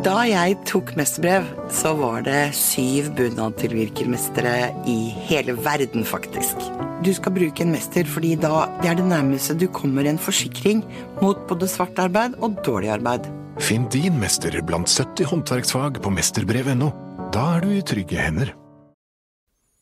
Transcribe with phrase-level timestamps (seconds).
[0.00, 1.44] Da jeg tok mesterbrev,
[1.76, 4.94] så var det syv bunadtilvirkermestere i
[5.26, 6.62] hele verden, faktisk.
[7.04, 10.80] Du skal bruke en mester fordi da det er det nærmeste du kommer en forsikring
[11.20, 13.28] mot både svart arbeid og dårlig arbeid.
[13.60, 16.88] Finn din mester blant 70 håndverksfag på mesterbrev.no.
[17.36, 18.56] Da er du i trygge hender.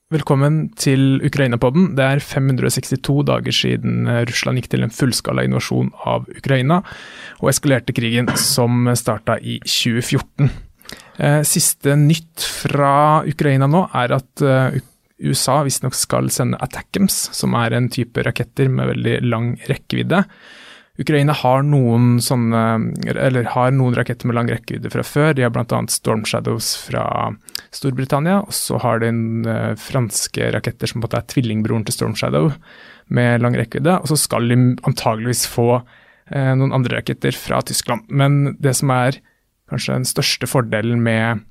[0.09, 1.91] Velkommen til Ukraina-podden.
[1.93, 6.79] Det er 562 dager siden Russland gikk til en fullskala invasjon av Ukraina
[7.43, 10.49] og eskalerte krigen som starta i 2014.
[11.21, 14.79] Eh, siste nytt fra Ukraina nå er at eh,
[15.29, 20.23] USA visstnok skal sende Attackams, som er en type raketter med veldig lang rekkevidde.
[20.99, 22.63] Ukraina har noen sånne,
[23.53, 25.31] har noen raketter med lang rekkevidde fra før.
[25.37, 25.79] De har bl.a.
[25.95, 27.05] Storm Shadows fra
[27.75, 28.41] Storbritannia.
[28.43, 31.95] Og så har de en, uh, franske raketter som på en måte er tvillingbroren til
[31.95, 32.51] Storm Shadow
[33.15, 34.01] med lang rekkevidde.
[34.03, 34.57] Og så skal de
[34.91, 38.09] antageligvis få uh, noen andre raketter fra Tyskland.
[38.11, 39.21] Men det som er
[39.71, 41.45] kanskje den største fordelen med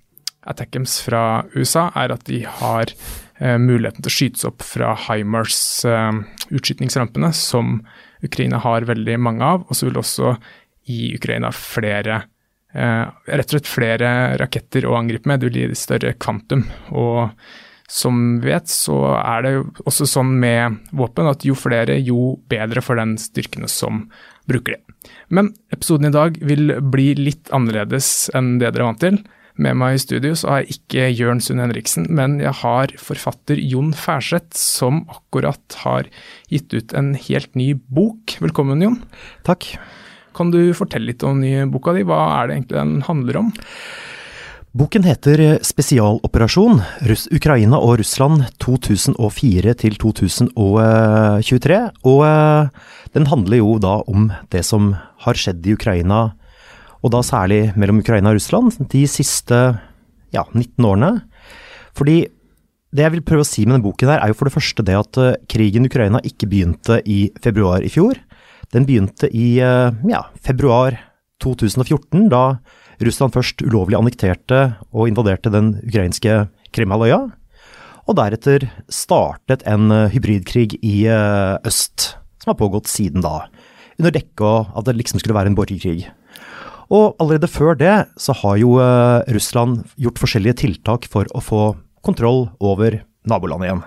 [0.47, 5.61] Attackems fra USA, er at de har uh, muligheten til å skytes opp fra HIMARS
[6.51, 7.79] utskytningsrampene, som
[8.25, 10.33] Ukraina har veldig mange av, og så vil det også
[10.87, 12.21] gi Ukraina flere
[12.73, 15.41] eh, rett og slett flere raketter å angripe med.
[15.41, 16.65] Det vil gi større kvantum.
[16.95, 17.29] Og
[17.87, 22.35] som vi vet, så er det jo også sånn med våpen at jo flere, jo
[22.51, 24.07] bedre for den styrkene som
[24.47, 24.83] bruker det.
[25.31, 29.19] Men episoden i dag vil bli litt annerledes enn det dere er vant til.
[29.57, 33.57] Med meg i studio så har jeg ikke Jørn Sund Henriksen, men jeg har forfatter
[33.57, 36.09] Jon Færseth, som akkurat har
[36.53, 38.37] gitt ut en helt ny bok.
[38.43, 38.99] Velkommen, Jon.
[39.47, 39.71] Takk.
[40.37, 42.05] Kan du fortelle litt om den nye boka di?
[42.05, 43.49] Hva er det egentlig den handler om?
[44.77, 53.79] Boken heter Spesialoperasjon Russ Ukraina og Russland 2004 til 2023, og eh, den handler jo
[53.81, 54.91] da om det som
[55.25, 56.27] har skjedd i Ukraina
[57.03, 59.59] og da særlig mellom Ukraina og Russland, de siste
[60.33, 61.11] ja, 19 årene.
[61.97, 62.25] Fordi
[62.95, 64.85] det jeg vil prøve å si med denne boken, her, er jo for det første
[64.85, 68.19] det at uh, krigen i Ukraina ikke begynte i februar i fjor.
[68.73, 70.97] Den begynte i uh, ja, februar
[71.43, 72.57] 2014, da
[73.03, 77.19] Russland først ulovlig annekterte og invaderte den ukrainske Krimhalvøya.
[78.07, 83.49] Og deretter startet en uh, hybridkrig i øst, som har pågått siden da.
[83.99, 86.07] Under dekke av at det liksom skulle være en borgerkrig.
[86.93, 91.61] Og allerede før det så har jo uh, Russland gjort forskjellige tiltak for å få
[92.07, 93.85] kontroll over nabolandet igjen.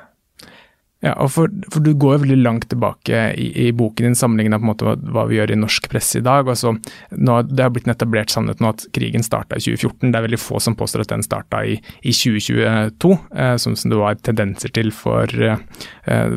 [1.00, 4.66] Ja, og for, for, Du går veldig langt tilbake i, i boken din, sammenlignet på
[4.66, 6.49] en måte hva, hva, vi gjør i norsk presse i dag.
[6.53, 6.75] Altså,
[7.16, 10.11] nå, det har blitt en etablert sannhet nå at krigen starta i 2014.
[10.11, 13.94] Det er veldig få som påstår at den starta i, i 2022, eh, som, som,
[13.94, 15.65] det var tendenser til for eh,
[16.05, 16.37] eh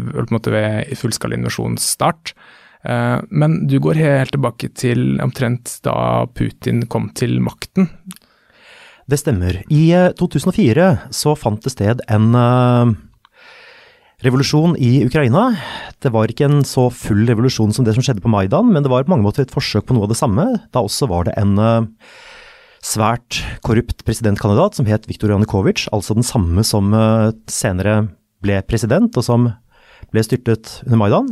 [0.53, 2.31] ved fullskala invasjonsstart.
[2.83, 7.89] Eh, men du går helt tilbake til omtrent da Putin kom til makten.
[9.07, 9.61] Det stemmer.
[9.71, 9.85] I
[10.19, 12.91] 2004 eh, så fant det sted en uh,
[14.23, 15.49] revolusjon i Ukraina.
[16.03, 18.91] Det var ikke en så full revolusjon som det som skjedde på Maidan, men det
[18.91, 20.47] var på mange måter et forsøk på noe av det samme.
[20.75, 21.59] Da også var det en
[22.83, 26.91] svært korrupt presidentkandidat som het Viktor Janukovitsj, altså den samme som
[27.51, 28.09] senere
[28.43, 29.51] ble president, og som
[30.11, 31.31] ble styrtet under Maidan.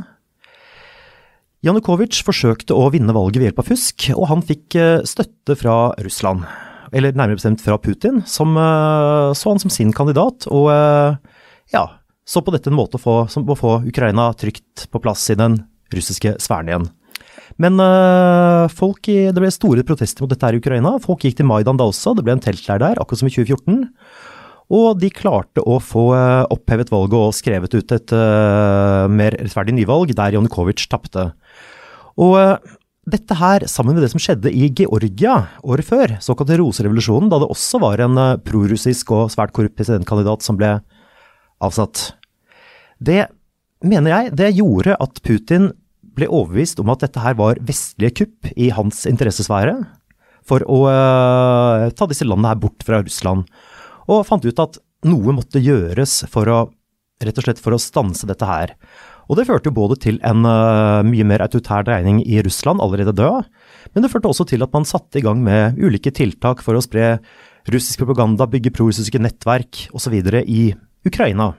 [1.62, 5.92] Janukovitsj forsøkte å vinne valget ved hjelp av fusk, og han fikk eh, støtte fra
[6.02, 6.48] Russland.
[6.90, 11.20] Eller nærmere bestemt fra Putin, som eh, så han som sin kandidat, og eh,
[11.76, 11.84] ja,
[12.26, 15.60] så på dette en måte å få, å få Ukraina trygt på plass i den
[15.94, 16.90] russiske sfæren igjen.
[17.62, 17.78] Men
[18.72, 20.94] folk i, det ble store protester mot dette her i Ukraina.
[21.04, 23.84] Folk gikk til Maidan da også, det ble en teltleir der, akkurat som i 2014.
[24.72, 26.06] Og de klarte å få
[26.54, 31.26] opphevet valget og skrevet ut et uh, mer rettferdig nyvalg, der Janukovitsj tapte.
[32.20, 32.72] Og eh,
[33.12, 37.50] dette her, sammen med det som skjedde i Georgia året før, såkalte roserevolusjonen, da det
[37.50, 40.76] også var en eh, prorussisk og svært korrupt presidentkandidat som ble
[41.62, 42.12] avsatt,
[43.02, 43.26] det
[43.82, 45.72] mener jeg det gjorde at Putin
[46.18, 49.80] ble overbevist om at dette her var vestlige kupp i hans interessesfære
[50.46, 53.46] for å uh, ta disse landene her bort fra Russland,
[54.12, 56.60] og fant ut at noe måtte gjøres for å
[57.26, 58.76] rett og slett for å stanse dette her.
[59.30, 63.16] Og det førte jo både til en uh, mye mer autoritær dreining i Russland, allerede
[63.16, 63.48] død,
[63.94, 66.84] men det førte også til at man satte i gang med ulike tiltak for å
[66.84, 67.18] spre
[67.72, 70.16] russisk propaganda, bygge prorussiske nettverk osv.
[70.42, 70.72] i
[71.08, 71.52] Ukraina.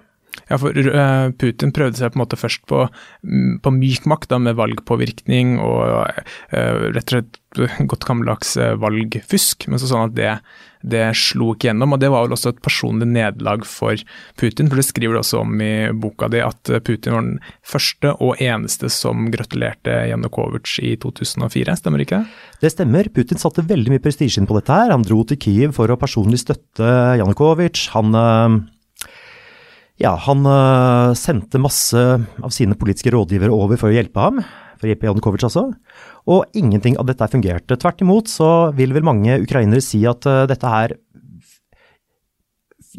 [0.48, 2.86] Ja, for uh, Putin prøvde seg på en måte først på,
[3.22, 7.40] mm, på myk makt, da, med valgpåvirkning og uh, rett og slett
[7.88, 9.68] godt gammeldags valgfusk.
[9.68, 10.36] Men så sånn at det,
[10.82, 11.94] det, slo ikke gjennom.
[11.94, 13.96] og Det var vel også et personlig nederlag for
[14.40, 14.68] Putin.
[14.68, 18.42] for Det skriver du også om i boka di, at Putin var den første og
[18.42, 22.42] eneste som gratulerte Janukovitsj i 2004, stemmer ikke det?
[22.62, 24.92] Det stemmer, Putin satte veldig mye prestisje inn på dette her.
[24.94, 27.88] Han dro til Kyiv for å personlig støtte Janukovitsj.
[27.96, 28.60] Han eh,
[30.02, 34.40] ja, han øh, sendte masse av sine politiske rådgivere over for å hjelpe ham.
[34.80, 35.66] For å hjelpe Janukovitsj altså.
[36.30, 37.78] Og ingenting av dette fungerte.
[37.80, 40.94] Tvert imot så vil vel mange ukrainere si at uh, dette her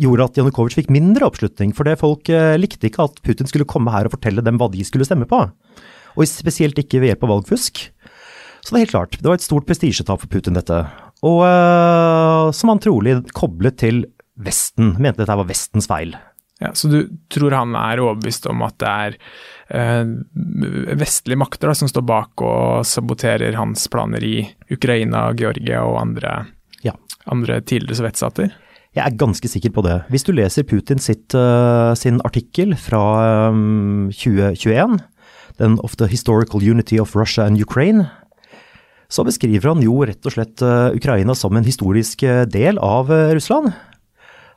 [0.01, 1.71] gjorde at Janukovitsj fikk mindre oppslutning.
[1.77, 4.67] For det folk uh, likte ikke at Putin skulle komme her og fortelle dem hva
[4.73, 5.45] de skulle stemme på.
[6.13, 7.85] Og spesielt ikke ved hjelp av valgfusk.
[8.63, 10.77] Så det er helt klart, det var et stort prestisjetap for Putin, dette.
[11.23, 14.05] Og uh, som han trolig koblet til
[14.43, 16.15] Vesten, mente dette var Vestens feil.
[16.63, 16.99] Ja, Så du
[17.33, 19.15] tror han er overbevist om at det er
[19.75, 24.37] eh, vestlige makter da, som står bak og saboterer hans planer i
[24.71, 26.37] Ukraina, Georgia og andre,
[26.85, 26.95] ja.
[27.27, 28.53] andre tidligere sovjetstater?
[28.93, 29.97] Jeg er ganske sikker på det.
[30.13, 34.99] Hvis du leser Putin sitt, uh, sin artikkel fra um, 2021,
[35.59, 38.05] den of the historical unity of Russia and Ukraine,
[39.09, 42.23] så beskriver han jo rett og slett uh, Ukraina som en historisk
[42.53, 43.73] del av Russland.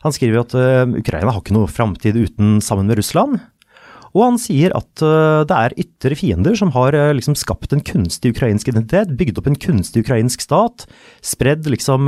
[0.06, 3.41] Han skriver at uh, Ukraina har ikke noe framtid uten sammen med Russland.
[4.17, 7.85] Og han sier at uh, det er ytre fiender som har uh, liksom skapt en
[7.85, 10.87] kunstig ukrainsk identitet, bygd opp en kunstig ukrainsk stat,
[11.25, 12.06] spredd liksom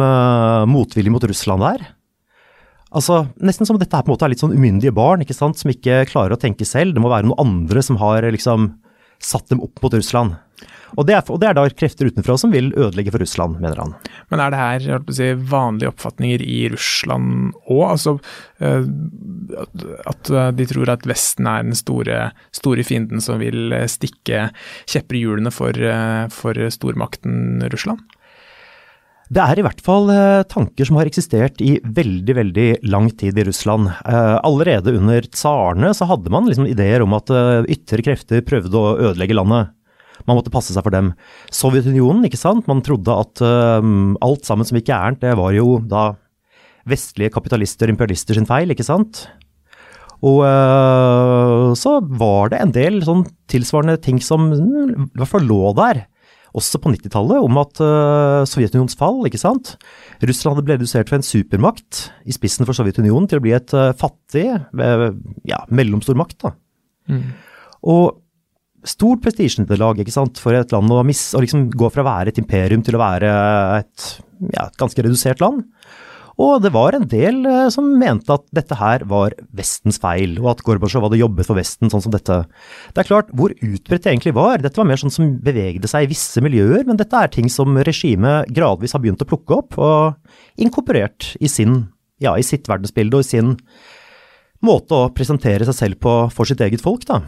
[0.70, 1.86] motvilje mot Russland der.
[2.88, 5.58] Altså, Nesten som dette her på en måte er litt sånn umyndige barn ikke sant,
[5.60, 6.94] som ikke klarer å tenke selv.
[6.96, 8.70] Det må være noen andre som har liksom
[9.22, 10.36] satt dem opp mot Russland.
[10.96, 13.82] Og det, er, og det, er, da krefter utenfra som vil ødelegge for Russland, mener
[13.82, 13.92] han.
[14.32, 17.82] Men er det her si, vanlige oppfatninger i Russland òg?
[17.90, 18.14] Altså,
[18.64, 18.88] eh,
[20.08, 24.48] at de tror at Vesten er den store, store fienden som vil stikke
[24.88, 28.00] kjepper i hjulene for, eh, for stormakten Russland?
[29.28, 33.36] Det er i hvert fall eh, tanker som har eksistert i veldig veldig lang tid
[33.36, 33.90] i Russland.
[34.08, 37.28] allerede under tsarene så hadde man liksom ideer om at
[37.68, 39.74] ytre krefter prøvde å ødelegge landet.
[40.26, 41.12] Man måtte passe seg for dem.
[41.54, 42.66] Sovjetunionen, ikke sant.
[42.68, 46.10] Man trodde at alt sammen som gikk gærent, det var jo da
[46.88, 49.26] vestlige kapitalister og imperialister sin feil, ikke sant.
[50.26, 50.42] Og
[51.78, 56.06] så var det en del sånn tilsvarende ting som mm, i hvert fall lå der.
[56.56, 59.74] Også på 90-tallet, om at uh, Sovjetunionens fall, ikke sant.
[60.24, 63.74] Russland hadde blitt redusert fra en supermakt i spissen for Sovjetunionen til å bli et
[63.76, 64.46] uh, fattig,
[65.48, 66.40] ja, mellomstor makt.
[66.46, 66.54] da.
[67.12, 67.28] Mm.
[67.92, 68.18] Og
[68.88, 70.00] stort prestisjenederlag
[70.38, 73.02] for et land å, miss, å liksom gå fra å være et imperium til å
[73.02, 73.32] være
[73.80, 74.10] et,
[74.54, 75.66] ja, et ganske redusert land.
[76.38, 80.52] Og det var en del eh, som mente at dette her var Vestens feil, og
[80.52, 82.40] at Gorbatsjov hadde jobbet for Vesten sånn som dette.
[82.94, 86.06] Det er klart, hvor utbredt det egentlig var, dette var mer sånn som bevegde seg
[86.06, 89.78] i visse miljøer, men dette er ting som regimet gradvis har begynt å plukke opp
[89.82, 91.88] og inkorporert i, sin,
[92.22, 93.56] ja, i sitt verdensbilde og i sin
[94.66, 97.20] måte å presentere seg selv på for sitt eget folk, da.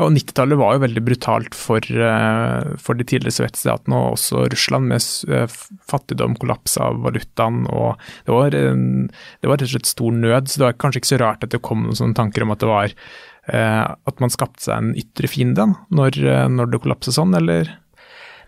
[0.00, 4.88] Og 90-tallet var jo veldig brutalt for, eh, for de tidligere sovjetstatene og også Russland,
[4.88, 5.58] med eh,
[5.90, 10.48] fattigdom, kollaps av valutaen og det var, det var rett og slett stor nød.
[10.48, 12.64] Så det var kanskje ikke så rart at det kom noen sånne tanker om at
[12.64, 16.22] det var eh, at man skapte seg en ytre fiende når,
[16.54, 17.74] når det kollapset sånn, eller?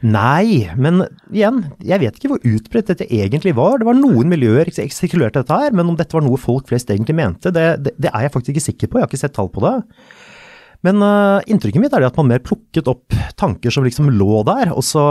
[0.01, 3.77] Nei, men igjen, jeg vet ikke hvor utbredt dette egentlig var.
[3.81, 6.89] Det var noen miljøer som sirkulerte dette her, men om dette var noe folk flest
[6.89, 8.99] egentlig mente, det, det, det, er jeg faktisk ikke sikker på.
[8.99, 9.75] Jeg har ikke sett tall på det.
[10.89, 14.73] Men uh, inntrykket mitt er at man mer plukket opp tanker som liksom lå der,
[14.73, 15.05] og så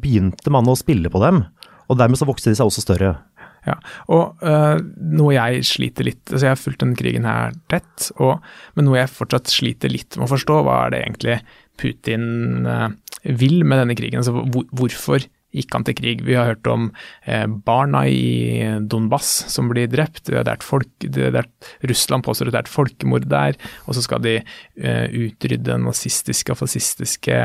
[0.00, 1.44] begynte man å spille på dem.
[1.92, 3.12] Og dermed så vokste de seg også større.
[3.62, 3.76] Ja,
[4.10, 4.80] og uh,
[5.12, 8.40] noe jeg sliter litt altså Jeg har fulgt denne krigen her tett, og,
[8.74, 11.36] men noe jeg fortsatt sliter litt med å forstå, hva er det egentlig
[11.82, 12.88] Putin uh,
[13.26, 14.22] vil med denne krigen.
[14.22, 16.24] Altså, hvorfor gikk han til krig?
[16.24, 16.88] Vi har hørt om
[17.28, 20.24] eh, barna i Donbass som blir drept.
[20.30, 21.48] Det er folk, det er,
[21.88, 23.60] Russland påstår at det er et folkemord der.
[23.86, 27.38] Og så skal de eh, utrydde den nazistiske og fascistiske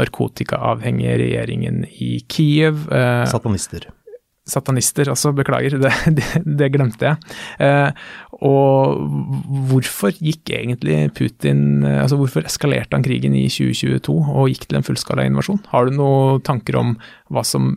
[0.00, 2.88] narkotikaavhengige regjeringen i Kiev.
[2.90, 3.92] Eh, Satanister
[4.48, 7.34] satanister også, beklager, det, det, det glemte jeg.
[7.62, 7.92] Eh,
[8.42, 9.02] og
[9.70, 14.86] hvorfor gikk egentlig Putin altså Hvorfor eskalerte han krigen i 2022 og gikk til en
[14.86, 15.62] fullskala invasjon?
[15.70, 16.96] Har du noen tanker om
[17.32, 17.76] hva som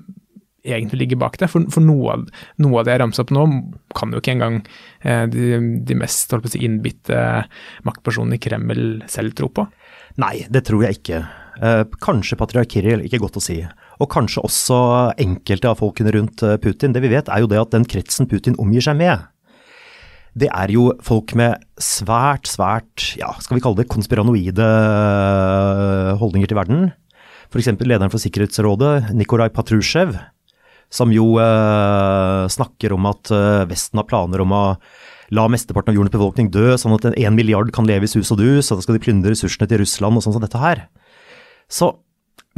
[0.66, 1.52] egentlig ligger bak det?
[1.52, 2.26] For, for noe, av,
[2.62, 3.46] noe, av, det jeg ramser opp nå,
[3.98, 4.60] kan jo ikke engang
[5.06, 7.22] eh, de, de, mest si, innbitte
[7.86, 9.68] maktpersonene i Kreml selv tro på.
[10.22, 11.26] Nei, det tror jeg ikke.
[11.62, 13.62] Eh, kanskje patriark Kirill, ikke godt å si
[14.02, 14.78] og kanskje også
[15.22, 16.96] enkelte av folkene rundt eh, Putin.
[16.96, 19.24] Det vi vet er jo det at den kretsen Putin omgir seg med,
[20.36, 26.52] det er jo folk med svært, svært, ja, skal vi kalle det konspiranoide eh, holdninger
[26.52, 26.90] til verden.
[27.48, 27.72] F.eks.
[27.80, 30.18] lederen for Sikkerhetsrådet, Nikolai Patrusjev,
[30.92, 34.66] som jo eh, snakker om at eh, Vesten har planer om å
[35.36, 38.44] la mesteparten av jordens befolkning dø, sånn at en milliard kan leve i sus og
[38.44, 40.84] dus, og da skal de plyndre ressursene til Russland og sånn som dette her.
[41.72, 41.94] Så,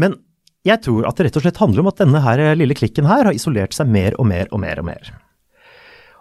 [0.01, 0.17] men
[0.67, 3.29] jeg tror at det rett og slett handler om at denne her lille klikken her
[3.29, 5.13] har isolert seg mer og mer og mer og mer.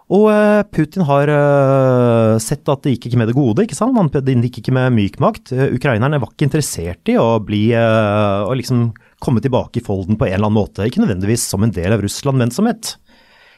[0.07, 3.65] Og eh, Putin har uh, sett at det gikk ikke med det gode.
[3.65, 3.97] ikke sant?
[3.99, 5.51] Han, det gikk ikke med myk makt.
[5.51, 8.89] Uh, ukrainerne var ikke interessert i å bli å liksom
[9.23, 10.87] komme tilbake i folden på en eller annen måte.
[10.87, 12.95] Ikke nødvendigvis som en del av Russland, men som et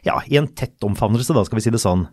[0.08, 2.08] ja, i en tett omfavnelse, da skal vi si det sånn.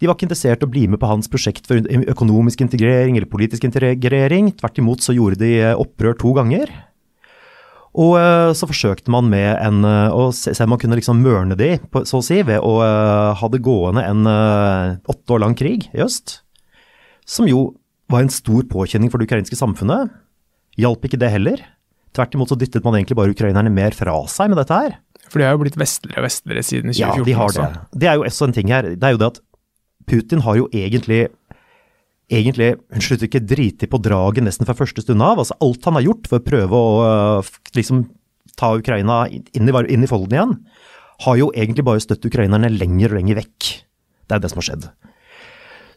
[0.00, 1.78] De var ikke interessert i å bli med på hans prosjekt for
[2.10, 4.50] økonomisk integrering eller politisk integrering.
[4.58, 6.72] Tvert imot så gjorde de opprør to ganger.
[7.94, 11.54] Og eh, så forsøkte man med en, eh, å se om man kunne liksom mørne
[11.58, 15.86] de, så å si, ved å eh, ha det gående en åtte år lang krig
[15.94, 16.40] i øst.
[17.24, 17.68] Som jo
[18.10, 20.10] var en stor påkjenning for det ukrainske samfunnet.
[20.80, 21.62] Hjalp ikke det heller.
[22.14, 24.98] Tvert imot så dyttet man egentlig bare ukrainerne mer fra seg med dette her.
[25.30, 27.64] For de har jo blitt vestligere og vestligere siden 2014 ja, de har også.
[27.64, 28.00] Det.
[28.02, 28.90] det er jo også en ting her.
[28.92, 29.40] Det er jo det at
[30.10, 31.22] Putin har jo egentlig
[32.32, 35.38] egentlig Hun slutter ikke drite på draget nesten fra første stund av.
[35.38, 38.06] altså Alt han har gjort for å prøve å øh, liksom
[38.58, 40.54] ta Ukraina inn i, inn i folden igjen,
[41.24, 43.70] har jo egentlig bare støtt ukrainerne lenger og lenger vekk.
[44.24, 44.86] Det er det som har skjedd.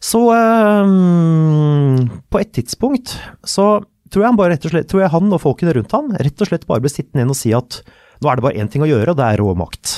[0.03, 3.15] Så um, på et tidspunkt
[3.45, 3.79] så
[4.11, 6.43] tror jeg han bare rett og slett, tror jeg han og folkene rundt han rett
[6.43, 7.81] og slett bare ble sittende igjen og si at
[8.21, 9.97] nå er det bare én ting å gjøre, og det er rå makt.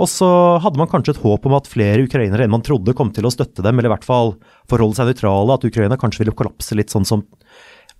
[0.00, 0.28] Og så
[0.64, 3.32] hadde man kanskje et håp om at flere ukrainere enn man trodde kom til å
[3.32, 4.34] støtte dem, eller i hvert fall
[4.70, 7.26] forholde seg nøytrale, at Ukraina kanskje ville kollapse litt sånn som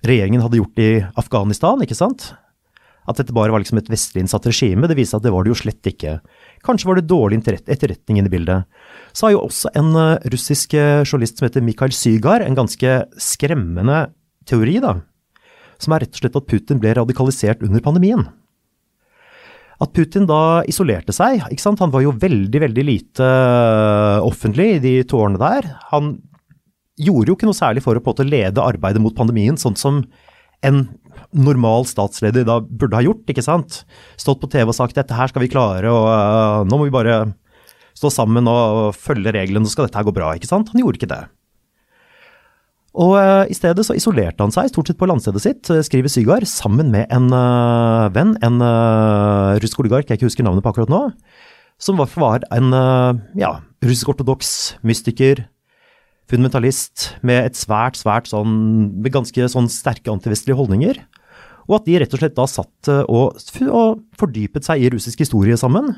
[0.06, 2.30] regjeringen hadde gjort i Afghanistan, ikke sant?
[3.08, 4.88] At dette bare var liksom et vestlig innsatt regime.
[4.88, 6.18] Det viste at det var det jo slett ikke.
[6.64, 8.68] Kanskje var det dårlig etterretning inne i bildet.
[9.12, 13.00] Så har jo også en eh, russisk eh, journalist som heter Mikhail Sygar en ganske
[13.20, 14.04] skremmende
[14.48, 14.98] teori, da.
[15.80, 18.28] Som er rett og slett at Putin ble radikalisert under pandemien.
[19.80, 21.40] At Putin da isolerte seg.
[21.48, 21.80] ikke sant?
[21.80, 25.70] Han var jo veldig, veldig lite eh, offentlig i de to årene der.
[25.94, 26.18] Han
[27.00, 29.78] gjorde jo ikke noe særlig for å på en måte lede arbeidet mot pandemien, sånn
[29.80, 30.02] som
[30.66, 30.82] en
[31.32, 33.24] normal statsleder da burde ha gjort.
[33.30, 33.82] ikke sant?
[34.20, 36.94] Stått på TV og sagt dette her skal vi klare, og uh, nå må vi
[36.94, 37.22] bare
[37.96, 40.34] stå sammen og følge reglene, så skal dette her gå bra.
[40.36, 40.72] ikke sant?
[40.74, 41.24] Han gjorde ikke det.
[42.98, 46.10] Og uh, I stedet så isolerte han seg stort sett på landstedet sitt, uh, skriver
[46.10, 50.72] Sygar, sammen med en uh, venn, en uh, russisk oligark jeg ikke husker navnet på
[50.72, 51.04] akkurat nå,
[51.80, 52.74] som var, var en
[53.40, 54.50] ja, russisk-ortodoks
[54.84, 55.46] mystiker,
[56.28, 58.52] fundamentalist, med et svært, svært sånn,
[59.00, 61.00] med ganske sånn sterke antivestlige holdninger.
[61.70, 65.56] Og at de rett og slett da satt og, og fordypet seg i russisk historie
[65.56, 65.88] sammen.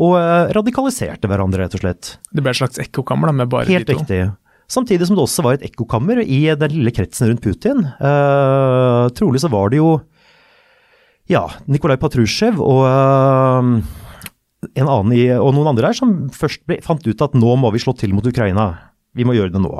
[0.00, 0.16] Og
[0.56, 2.14] radikaliserte hverandre, rett og slett.
[2.32, 4.00] Det ble et slags ekkokammer med bare Helt de to?
[4.00, 4.41] Helt riktig.
[4.72, 7.84] Samtidig som det også var et ekkokammer i den lille kretsen rundt Putin.
[8.00, 9.98] Uh, trolig så var det jo
[11.30, 12.82] ja, Nikolai Patrusjev og,
[14.72, 17.82] annen i, og noen andre der som først ble, fant ut at nå må vi
[17.82, 18.70] slå til mot Ukraina.
[19.16, 19.72] Vi må gjøre det nå.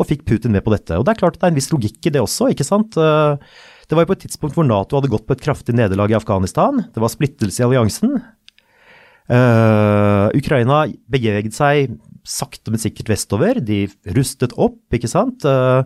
[0.00, 0.98] Og fikk Putin med på dette.
[0.98, 2.98] Og det er klart det er en viss logikk i det også, ikke sant.
[2.98, 3.38] Uh,
[3.86, 6.18] det var jo på et tidspunkt hvor Nato hadde gått på et kraftig nederlag i
[6.18, 6.82] Afghanistan.
[6.90, 8.18] Det var splittelse i alliansen.
[9.30, 11.94] Uh, Ukraina beveget seg
[12.26, 13.60] sakte, men sikkert vestover.
[13.62, 13.84] De
[14.16, 15.46] rustet opp, ikke sant.
[15.48, 15.84] Eh,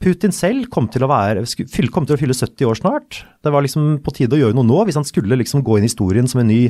[0.00, 1.44] Putin selv kom til, være,
[1.92, 3.22] kom til å fylle 70 år snart.
[3.44, 5.84] Det var liksom på tide å gjøre noe nå, hvis han skulle liksom gå inn
[5.84, 6.62] i historien som en ny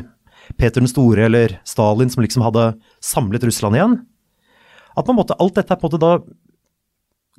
[0.58, 2.72] Peter den store eller Stalin som liksom hadde
[3.04, 3.98] samlet Russland igjen.
[4.98, 6.12] At på en måte alt dette på en måte da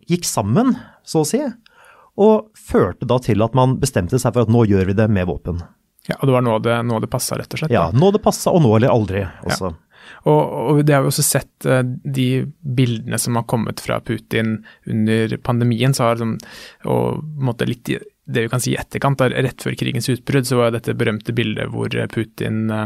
[0.08, 0.74] gikk sammen,
[1.04, 1.42] så å si,
[2.22, 5.28] og førte da til at man bestemte seg for at nå gjør vi det med
[5.30, 5.62] våpen.
[6.10, 7.74] Ja, og det var nå det, nå det passa, rett og slett?
[7.74, 9.70] Ja, nå det passa, og nå eller aldri også.
[9.76, 9.91] Ja.
[10.24, 14.60] Og, og, det har vi også sett uh, de bildene som har kommet fra Putin
[14.90, 15.94] under pandemien.
[15.94, 16.38] så har liksom,
[16.90, 17.94] og litt
[18.32, 21.34] det vi kan si i etterkant, da, rett før krigens utbrudd, så var dette berømte
[21.36, 22.86] bildet hvor Putin uh,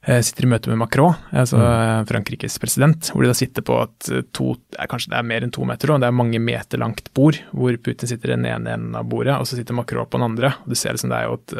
[0.00, 2.08] sitter i møte med Macron, altså mm.
[2.10, 4.54] Frankrikes president, hvor de da sitter på at to,
[4.90, 7.76] kanskje det er mer enn to meter, og det er mange meter langt bord, hvor
[7.84, 10.54] Putin sitter i den ene enden av bordet, og så sitter Macron på den andre.
[10.64, 11.56] og Du ser liksom det er jo et,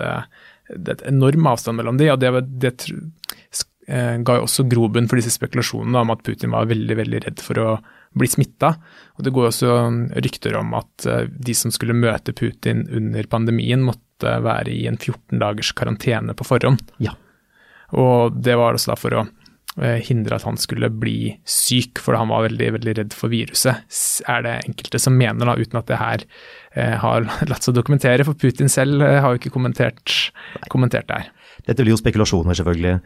[0.76, 2.30] det er et enorm avstand mellom de, og det,
[2.62, 7.20] det eh, ga jo også grobunn for disse spekulasjonene om at Putin var veldig veldig
[7.24, 7.70] redd for å
[8.16, 8.74] bli smitta.
[9.18, 9.74] Og det går også
[10.24, 14.98] rykter om at eh, de som skulle møte Putin under pandemien, måtte være i en
[14.98, 16.82] 14 dagers karantene på forhånd.
[17.02, 17.14] Ja.
[17.96, 19.22] Og det var også da for å
[19.80, 23.86] eh, hindre at han skulle bli syk, for han var veldig veldig redd for viruset.
[24.30, 26.26] Er det enkelte som mener, da, uten at det her
[26.74, 30.32] eh, har latt seg dokumentere, for Putin selv eh, har jo ikke kommentert,
[30.72, 31.36] kommentert det her.
[31.66, 33.00] Dette blir jo spekulasjoner, selvfølgelig.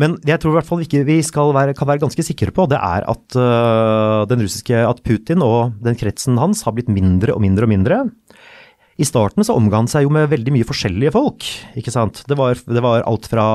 [0.00, 2.78] Men jeg tror i hvert fall ikke vi være, kan være ganske sikre på, det
[2.78, 7.42] er at, uh, den russiske, at Putin og den kretsen hans har blitt mindre og
[7.44, 8.00] mindre og mindre.
[8.98, 11.46] I starten så omga han seg jo med veldig mye forskjellige folk,
[11.78, 12.24] ikke sant.
[12.26, 13.48] Det var, det var alt fra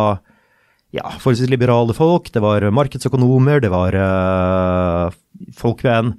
[0.93, 6.13] ja, forholdsvis liberale folk, det var markedsøkonomer, det var uh, folk ved en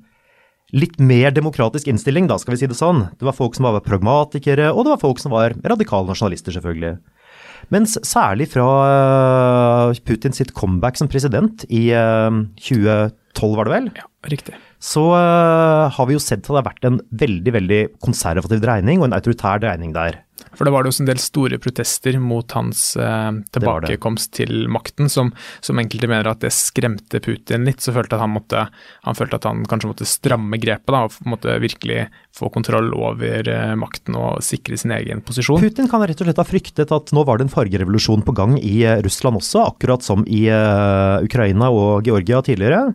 [0.75, 3.07] litt mer demokratisk innstilling, da skal vi si det sånn.
[3.15, 6.97] Det var folk som var pragmatikere, og det var folk som var radikale nasjonalister, selvfølgelig.
[7.73, 8.69] Mens særlig fra
[9.91, 11.89] eh, Putin sitt comeback som president i
[12.61, 13.89] 2012, var det vel?
[13.99, 14.55] Ja, riktig.
[14.85, 19.01] Så uh, har vi jo sett at det har vært en veldig veldig konservativ dreining
[19.01, 20.21] og en autoritær dreining der.
[20.55, 25.11] For det var det også en del store protester mot hans eh, tilbakekomst til makten,
[25.11, 25.33] som,
[25.65, 27.83] som, enkelte mener at det skremte Putin litt.
[27.83, 28.67] Så følte at han, måtte,
[29.07, 33.51] han følte at han kanskje måtte stramme grepet da, og måtte virkelig få kontroll over
[33.51, 35.63] eh, makten og sikre sin egen posisjon.
[35.65, 38.59] Putin kan rett og slett ha fryktet at nå var det en fargerevolusjon på gang
[38.61, 42.93] i eh, Russland også, akkurat som i uh, Ukraina og Georgia tidligere.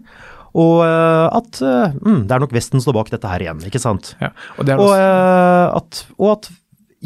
[0.60, 3.82] Og uh, at uh, mm, det er nok Vesten står bak dette her igjen, ikke
[3.82, 4.14] sant.
[4.20, 6.50] Ja, og, og, uh, at, og, at,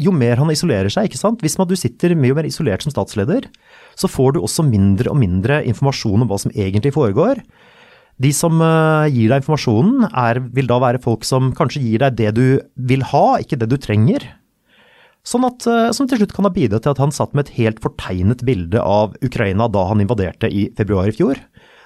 [0.00, 1.44] jo mer han isolerer seg, ikke sant.
[1.44, 3.46] Hvis man, du sitter mye mer isolert som statsleder,
[3.94, 7.44] så får du også mindre og mindre informasjon om hva som egentlig foregår.
[8.22, 8.58] De som
[9.10, 12.44] gir deg informasjonen, er, vil da være folk som kanskje gir deg det du
[12.90, 14.26] vil ha, ikke det du trenger.
[15.26, 17.78] Sånn at, som til slutt kan ha bidratt til at han satt med et helt
[17.82, 21.38] fortegnet bilde av Ukraina da han invaderte i februar i fjor.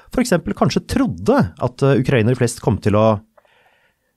[0.08, 0.36] F.eks.
[0.58, 3.08] kanskje trodde at uh, ukrainere flest kom til å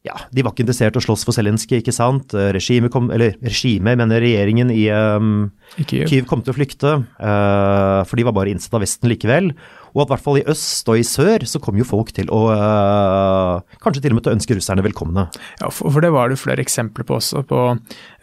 [0.01, 2.33] ja, de var ikke interessert i å slåss for Zelenskyj, ikke sant.
[2.33, 5.51] Eh, regimet eller regimet, mener regjeringen i um.
[5.77, 9.51] Kyiv kom til å flykte, uh, for de var bare innsatt av Vesten likevel.
[9.91, 12.29] Og at i hvert fall i øst og i sør så kom jo folk til
[12.31, 15.27] å uh, kanskje til og med til å ønske russerne velkomne.
[15.61, 17.61] Ja, for, for det var det flere eksempler på også, på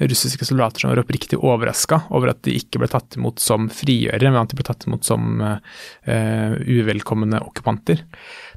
[0.00, 4.32] russiske soldater som var oppriktig overraska over at de ikke ble tatt imot som frigjørere,
[4.32, 5.58] men at de ble tatt imot som uh,
[6.64, 8.04] uvelkomne okkupanter.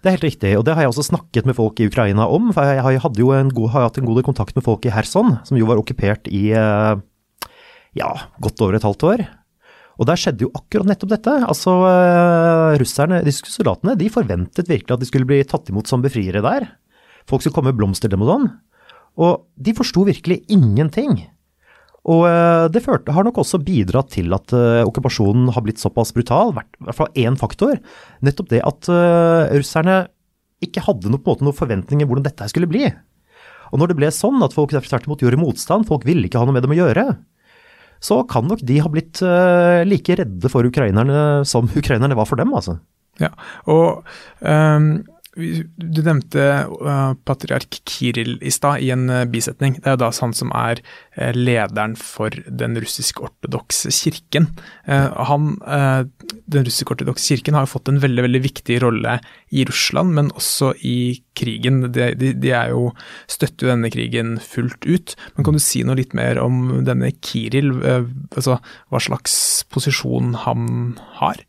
[0.02, 2.50] Det er helt riktig, og det har jeg også snakket med folk i Ukraina om.
[2.56, 5.36] for Jeg hadde jo en god, har hatt en god kontakt med folk i Kherson,
[5.46, 6.96] som jo var okkupert i eh,
[8.00, 8.10] ja,
[8.42, 9.26] godt over et halvt år.
[10.02, 11.34] Og der skjedde jo akkurat nettopp dette.
[11.46, 16.02] Altså, uh, russerne, disse soldatene, de forventet virkelig at de skulle bli tatt imot som
[16.02, 16.66] befriere der.
[17.30, 18.48] Folk skulle komme med blomster dem og sånn.
[19.22, 21.20] Og de forsto virkelig ingenting.
[22.10, 26.16] Og uh, det førte, har nok også bidratt til at uh, okkupasjonen har blitt såpass
[26.18, 26.56] brutal.
[26.56, 27.78] I hvert fall én faktor.
[28.26, 28.90] Nettopp det at
[29.54, 30.02] russerne
[30.66, 32.88] ikke hadde noe, på måte, noen forventninger hvordan dette skulle bli.
[33.70, 36.48] Og når det ble sånn at folk tvert imot gjorde motstand, folk ville ikke ha
[36.48, 37.06] noe med dem å gjøre,
[38.02, 42.42] så kan nok de ha blitt uh, like redde for ukrainerne som ukrainerne var for
[42.42, 42.80] dem, altså.
[43.22, 43.30] Ja,
[43.70, 44.02] og
[44.42, 44.94] um,
[45.32, 49.78] du nevnte uh, patriark Kiril i stad i en uh, bisetning.
[49.80, 50.82] Det er jo da han som er
[51.16, 54.50] uh, lederen for den russisk-ortodokse kirken.
[54.88, 55.54] Han,
[56.52, 59.18] den russisk-ortodokse kirken har jo fått en veldig veldig viktig rolle
[59.54, 61.82] i Russland, men også i krigen.
[61.94, 62.90] De, de, de jo,
[63.32, 65.16] støtter jo denne krigen fullt ut.
[65.36, 67.74] Men kan du si noe litt mer om denne Kiril?
[67.84, 68.58] Altså,
[68.92, 69.36] hva slags
[69.72, 70.68] posisjon han
[71.22, 71.46] har?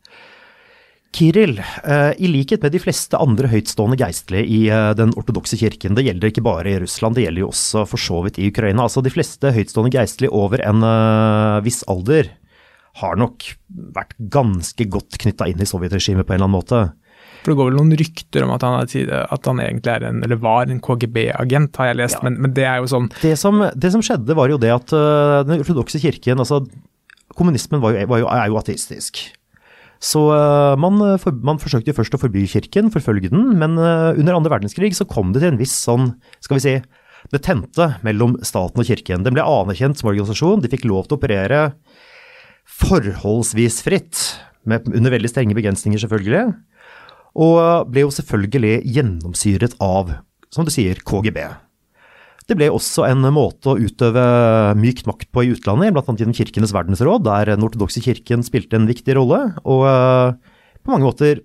[1.12, 5.92] Kiril, eh, i likhet med de fleste andre høytstående geistlige i eh, den ortodokse kirken,
[5.96, 8.86] det gjelder ikke bare i Russland, det gjelder jo også for så vidt i Ukraina.
[8.86, 12.30] Altså de fleste høytstående geistlige over en uh, viss alder
[13.02, 13.44] har nok
[13.92, 16.80] vært ganske godt knytta inn i sovjetregimet på en eller annen måte.
[17.42, 20.40] For Det går vel noen rykter om at han, at han egentlig er en, eller
[20.40, 22.24] var en KGB-agent, har jeg lest, ja.
[22.24, 24.96] men, men, det er jo sånn det som, det som, skjedde, var jo det at
[25.48, 26.62] den ortodokse kirken, altså
[27.36, 29.24] kommunismen var jo, var jo, er jo ateistisk.
[30.02, 34.10] Så uh, man, eh, for, man, forsøkte først å forby kirken, forfølge den, men uh,
[34.18, 36.10] under andre verdenskrig så kom det til en viss sånn,
[36.42, 36.74] skal vi si,
[37.30, 39.22] det tente mellom staten og kirken.
[39.22, 41.62] Den ble anerkjent som organisasjon, de fikk lov til å operere
[42.82, 44.24] forholdsvis fritt,
[44.66, 46.50] med, under veldig strenge begrensninger selvfølgelig,
[47.42, 50.16] og ble jo selvfølgelig gjennomsyret av,
[50.54, 51.46] som du sier, KGB.
[52.48, 54.22] Det ble også en måte å utøve
[54.78, 56.02] mykt makt på i utlandet, bl.a.
[56.18, 59.40] gjennom Kirkenes verdensråd, der den ortodokse kirken spilte en viktig rolle.
[59.62, 61.42] Og eh, på mange måter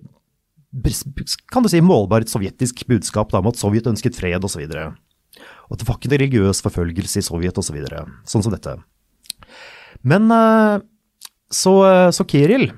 [1.52, 4.66] kan du si målbar et sovjetisk budskap da, om at Sovjet ønsket fred osv.
[4.66, 4.98] Og,
[5.38, 7.70] og at det var ikke det religiøs forfølgelse i Sovjet osv.
[7.70, 8.76] Så videre, sånn som dette.
[10.02, 10.84] Men eh,
[11.54, 12.70] så, eh, så Kiril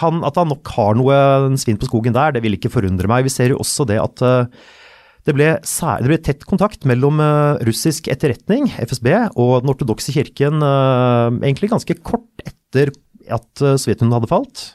[0.00, 1.16] han, At han nok har noe
[1.60, 3.26] svinn på skogen der, det vil ikke forundre meg.
[3.26, 4.22] Vi ser jo også det at
[5.22, 9.08] det ble, det ble, tett kontakt mellom uh, russisk etterretning, FSB,
[9.38, 12.90] og den ortodokse kirken uh, egentlig ganske kort etter
[13.30, 14.70] at uh, Sovjetunionen hadde falt.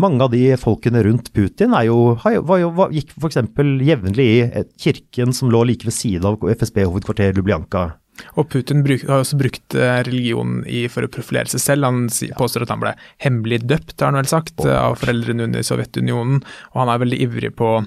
[0.00, 3.36] mange av de folkene rundt Putin er jo, var jo, var, gikk f.eks.
[3.84, 7.90] jevnlig i kirken som lå like ved siden av FSB-hovedkvarter Lubjanka.
[8.36, 11.88] Og Putin bruk, har også brukt eh, religion i, for å profilere seg selv.
[11.88, 12.94] Han påstår at han ble
[13.24, 16.42] hemmelig døpt, har han vel sagt, av foreldrene under Sovjetunionen.
[16.74, 17.82] Og han er veldig ivrig på å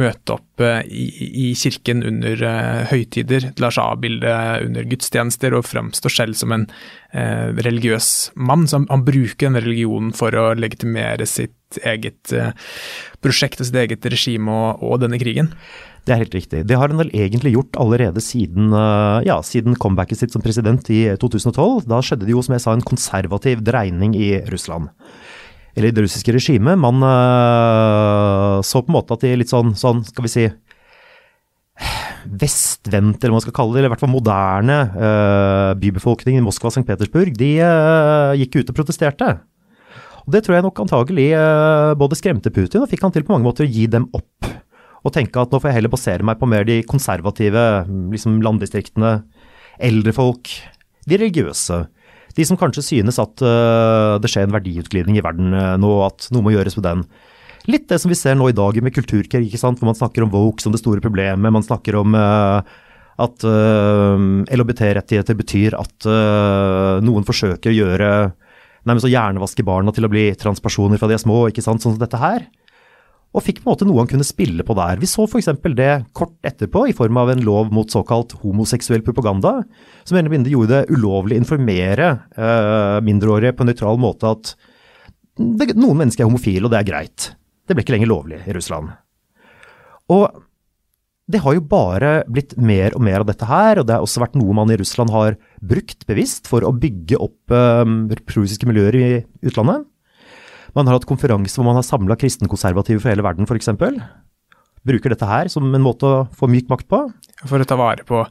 [0.00, 1.06] møte opp eh, i,
[1.44, 4.32] i kirken under uh, høytider, lar seg avbilde
[4.66, 8.66] under gudstjenester og framstår selv som en uh, religiøs mann.
[8.68, 12.50] Så han, han bruker den religionen for å legitimere sitt eget uh,
[13.22, 15.52] prosjekt og sitt eget regime og, og denne krigen.
[16.06, 16.62] Det er helt riktig.
[16.66, 18.72] Det har han vel egentlig gjort allerede siden,
[19.26, 21.84] ja, siden comebacket sitt som president i 2012.
[21.92, 24.88] Da skjedde det jo, som jeg sa, en konservativ dreining i Russland.
[25.80, 26.76] Eller det russiske regimet.
[26.78, 30.48] Man uh, så på en måte at de litt sånn, sånn skal vi si
[32.40, 36.44] vestvendte, eller hva man skal kalle det, eller i hvert fall moderne uh, bybefolkningen i
[36.44, 36.84] Moskva og St.
[36.84, 39.30] Petersburg, de uh, gikk ut og protesterte.
[40.26, 41.30] Og Det tror jeg nok antagelig
[41.98, 44.50] både skremte Putin og fikk han til på mange måter å gi dem opp.
[45.00, 47.62] Og tenke at nå får jeg heller basere meg på mer de konservative
[48.12, 49.14] liksom landdistriktene,
[49.80, 50.52] eldre folk,
[51.08, 51.80] de religiøse.
[52.36, 55.50] De som kanskje synes at det skjer en verdiutglidning i verden
[55.82, 57.04] nå, at noe må gjøres med den.
[57.70, 59.80] Litt det som vi ser nå i dag med kulturkrig, ikke sant?
[59.80, 61.52] hvor man snakker om woke som det store problemet.
[61.52, 62.62] Man snakker om uh,
[63.20, 64.22] at eh,
[64.56, 66.06] LHBT-rettigheter betyr at
[67.04, 68.08] noen forsøker å gjøre
[68.88, 71.96] nærmest å hjernevaske barna til å bli transpersoner fra de er små, ikke sant, sånn
[71.96, 72.46] som dette her.
[73.30, 74.98] Og fikk på en måte noe han kunne spille på der.
[74.98, 75.52] Vi så f.eks.
[75.78, 79.60] det kort etterpå i form av en lov mot såkalt homoseksuell propaganda,
[80.02, 82.10] som gjorde det ulovlig å informere
[83.06, 84.54] mindreårige på en nøytral måte at
[85.38, 87.30] det, noen mennesker er homofile, og det er greit.
[87.64, 88.90] Det ble ikke lenger lovlig i Russland.
[90.10, 90.26] Og
[91.30, 94.24] det har jo bare blitt mer og mer av dette her, og det har også
[94.24, 98.98] vært noe man i Russland har brukt bevisst for å bygge opp um, prorussiske miljøer
[98.98, 99.08] i
[99.46, 99.86] utlandet.
[100.76, 103.72] Man har hatt konferanser hvor man har samla kristenkonservative fra hele verden, f.eks
[104.86, 107.02] bruker dette her som en måte å få myk makt på.
[107.48, 108.22] For å ta vare på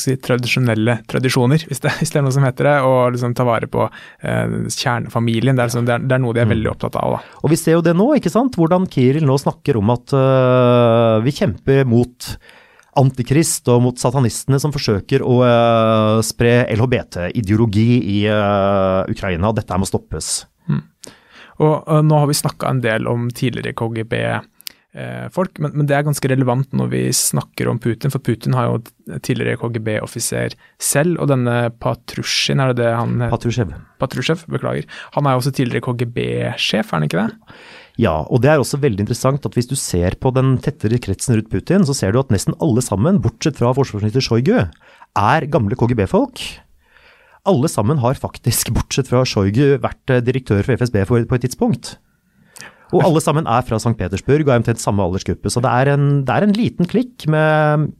[0.00, 2.74] si, tradisjonelle tradisjoner, hvis det, hvis det, er noe som heter det.
[2.88, 5.56] Og liksom ta vare på eh, kjernefamilien.
[5.56, 6.54] Det er, liksom, det, er, det er, noe de er mm.
[6.56, 7.16] veldig opptatt av.
[7.16, 7.38] Da.
[7.42, 8.58] Og vi ser jo det nå, ikke sant.
[8.60, 12.30] Hvordan Kiril nå snakker om at uh, vi kjemper mot
[12.94, 19.50] antikrist og mot satanistene som forsøker å uh, spre LHBT-ideologi i uh, Ukraina.
[19.56, 20.44] Dette må stoppes.
[20.70, 20.84] Mm.
[21.62, 24.16] Og nå har vi snakka en del om tidligere KGB
[24.94, 28.54] Eh, folk, men, men, det er ganske relevant når vi snakker om Putin, for Putin
[28.54, 33.72] har jo tidligere KGB-offiser selv, og denne Patrusjin, er det det han Patrusjev.
[33.98, 34.86] Patrusjev, beklager.
[35.16, 37.56] Han er jo også tidligere KGB-sjef, er han ikke det?
[38.04, 41.40] Ja, og det er også veldig interessant at hvis du ser på den tettere kretsen
[41.40, 44.60] rundt Putin, så ser du at nesten alle sammen, bortsett fra forsvarsminister Sjojgu,
[45.18, 46.46] er gamle KGB-folk.
[47.44, 51.96] Alle sammen har faktisk, bortsett fra Sjojgu, vært direktør for FSB på et tidspunkt.
[52.94, 53.94] Og alle sammen er fra St.
[53.98, 55.50] Petersburg og er omtrent samme aldersgruppe.
[55.50, 57.90] Så det er, en, det er en liten klikk med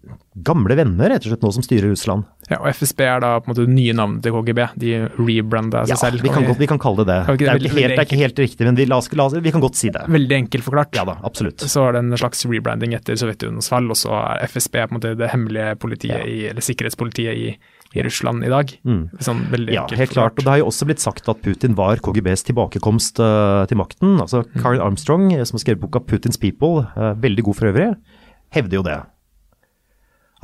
[0.44, 2.26] gamle venner rett og slett nå som styrer Russland.
[2.50, 4.60] Ja, og FSB er da på en måte det nye navnet til KGB.
[4.82, 6.24] De rebranda seg ja, selv.
[6.24, 7.36] Vi kan, godt, vi kan kalle det det.
[7.40, 9.64] Det er, ikke helt, det er ikke helt riktig, men vi, la, la, vi, kan
[9.64, 10.04] godt si det.
[10.14, 10.98] Veldig enkelt forklart.
[10.98, 11.64] Ja da, absolutt.
[11.70, 14.98] Så er det en slags rebranding etter Sovjetunionens fall, og så er FSB på en
[14.98, 16.26] måte det hemmelige politiet, ja.
[16.28, 17.54] i, eller sikkerhetspolitiet i
[17.94, 18.72] i Russland i dag.
[18.82, 19.02] Mm.
[19.22, 20.38] Sånn ja, helt klart.
[20.38, 24.16] Og det har jo også blitt sagt at Putin var KGBs tilbakekomst uh, til makten.
[24.18, 24.58] Altså mm.
[24.58, 27.88] Karen Armstrong, eh, som har skrevet boka 'Putins People', uh, veldig god for øvrig,
[28.56, 28.98] hevder jo det.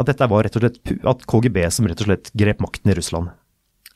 [0.01, 2.97] At dette var rett og slett at KGB som rett og slett grep makten i
[2.97, 3.35] Russland.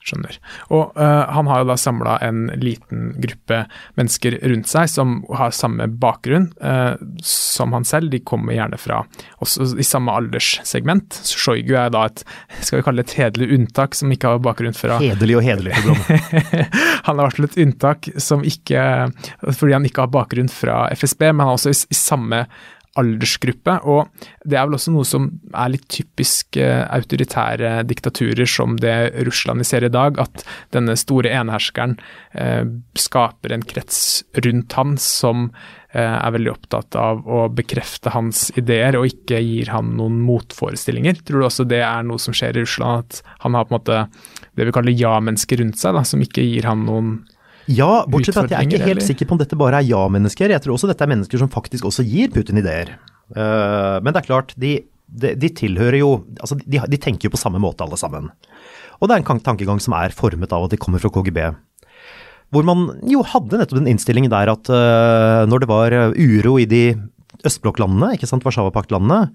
[0.05, 0.37] Skjønner.
[0.69, 3.63] Og uh, han har jo da samla en liten gruppe
[3.97, 8.13] mennesker rundt seg som har samme bakgrunn uh, som han selv.
[8.13, 9.01] De kommer gjerne fra
[9.41, 11.23] også i samme alderssegment.
[11.25, 12.25] Shoigu er da et
[12.61, 15.75] skal vi kalle det et hederlig unntak som ikke har bakgrunn fra Hederlig og hederlig,
[17.07, 18.85] Han har vært et unntak som ikke
[19.49, 22.45] Fordi han ikke har bakgrunn fra FSB, men han er også i, i samme
[23.01, 23.77] aldersgruppe.
[23.91, 28.95] Og det er vel også noe som er litt typisk eh, autoritære diktaturer som det
[29.27, 31.97] Russland vi ser i dag, at denne store eneherskeren
[32.39, 32.63] eh,
[32.99, 33.99] skaper en krets
[34.47, 39.75] rundt han som eh, er veldig opptatt av å bekrefte hans ideer, og ikke gir
[39.75, 41.23] han noen motforestillinger.
[41.27, 43.81] Tror du også det er noe som skjer i Russland, at han har på en
[43.81, 44.03] måte
[44.55, 47.17] det vi kaller ja-mennesker rundt seg, da, som ikke gir han noen
[47.71, 49.07] ja, bortsett fra at jeg er ikke helt eller?
[49.07, 50.53] sikker på om dette bare er ja-mennesker.
[50.53, 52.97] Jeg tror også dette er mennesker som faktisk også gir Putin ideer.
[53.33, 54.75] Uh, men det er klart, de,
[55.09, 58.29] de, de tilhører jo Altså, de, de, tenker jo på samme måte alle sammen.
[59.01, 61.41] Og det er en tankegang som er formet av at de kommer fra KGB.
[62.55, 66.69] Hvor man jo hadde nettopp den innstillingen der at uh, når det var uro i
[66.69, 66.85] de
[67.45, 69.33] østblokklandene, ikke sant, Warszawa-paktlandene,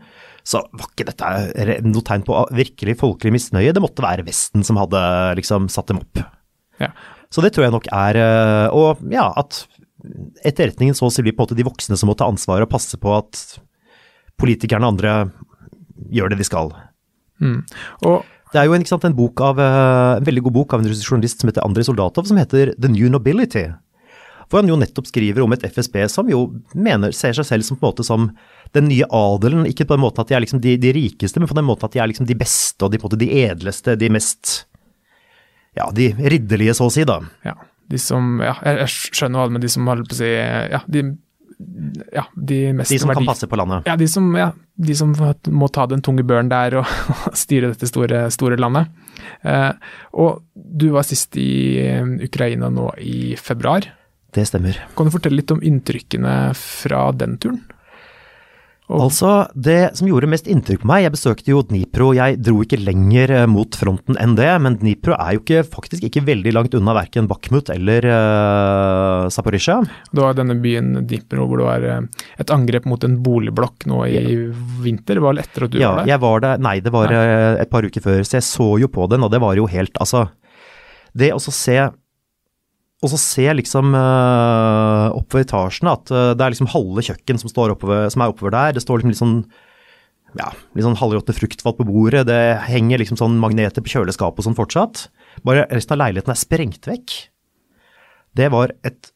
[0.48, 3.74] så var ikke dette noe tegn på virkelig folkelig misnøye.
[3.76, 5.02] Det måtte være Vesten som hadde
[5.38, 6.22] liksom satt dem opp.
[6.80, 6.94] Ja,
[7.30, 9.62] så det tror jeg nok er eh, Og ja, at
[10.48, 12.72] etterretningen så å si blir på en måte de voksne som må ta ansvar og
[12.72, 13.60] passe på at
[14.40, 15.16] politikerne og andre
[16.16, 16.72] gjør det de skal.
[17.44, 17.60] Mm.
[18.08, 20.90] Og det er jo en, sant, en, av, eh, en, veldig god bok av en
[20.90, 23.68] russisk journalist som heter Andrij Soldatov, som heter The New Nobility.
[24.50, 27.78] Hvor han jo nettopp skriver om et FSB som jo mener, ser seg selv som
[27.84, 28.32] måte som
[28.74, 29.68] den nye adelen.
[29.70, 31.86] Ikke på den måten at de er liksom de, de rikeste, men på den måten
[31.86, 34.64] at de er liksom de beste og de, måte de edleste, de mest
[35.78, 37.20] ja, de ridderlige, så å si, da.
[37.46, 37.56] Ja.
[37.90, 40.32] de som Ja, jeg, jeg skjønner hva det med de som holder på å si
[40.34, 41.04] Ja, de,
[42.16, 43.88] ja, de mest De som kan passe på landet.
[43.90, 45.14] Ja, de som, ja, de som
[45.52, 48.92] må ta den tunge børen der og styre dette store, store landet.
[49.44, 49.72] Eh,
[50.16, 53.90] og du var sist i eh, Ukraina nå i februar.
[54.36, 54.78] Det stemmer.
[54.96, 57.64] Kan du fortelle litt om inntrykkene fra den turen?
[58.90, 62.64] Og- Altså, det som gjorde mest inntrykk på meg, jeg besøkte jo Dnipro, jeg dro
[62.64, 66.54] ikke lenger eh, mot fronten enn det, men Dnipro er jo ikke, faktisk ikke veldig
[66.56, 69.76] langt unna verken Bakhmut eller uh, Zaporizjzja.
[70.10, 74.02] Det var denne byen Dnipro hvor det var eh, et angrep mot en boligblokk nå
[74.10, 74.24] i
[74.82, 75.20] vinter.
[75.20, 76.12] Det var vel etter at du Ja, var der?
[76.16, 77.24] jeg var der, nei, det var nei.
[77.62, 79.94] et par uker før, så jeg så jo på den, og det var jo helt,
[80.02, 80.32] altså,
[81.14, 81.78] det å se,
[83.00, 87.52] og så ser liksom uh, oppover etasjene, at uh, det er liksom halve kjøkken som,
[87.72, 89.38] oppover, som er oppover der, det står liksom litt sånn,
[90.40, 94.50] ja, litt sånn halvråtne fruktfat på bordet, det henger liksom sånn magneter på kjøleskapet og
[94.50, 95.06] sånn fortsatt.
[95.48, 97.16] Bare resten av leiligheten er sprengt vekk.
[98.36, 99.14] Det var et,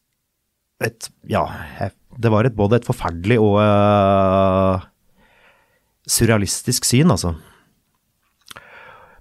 [0.82, 1.44] et ja,
[2.16, 4.80] det var et, både et forferdelig og uh,
[6.08, 7.36] surrealistisk syn, altså.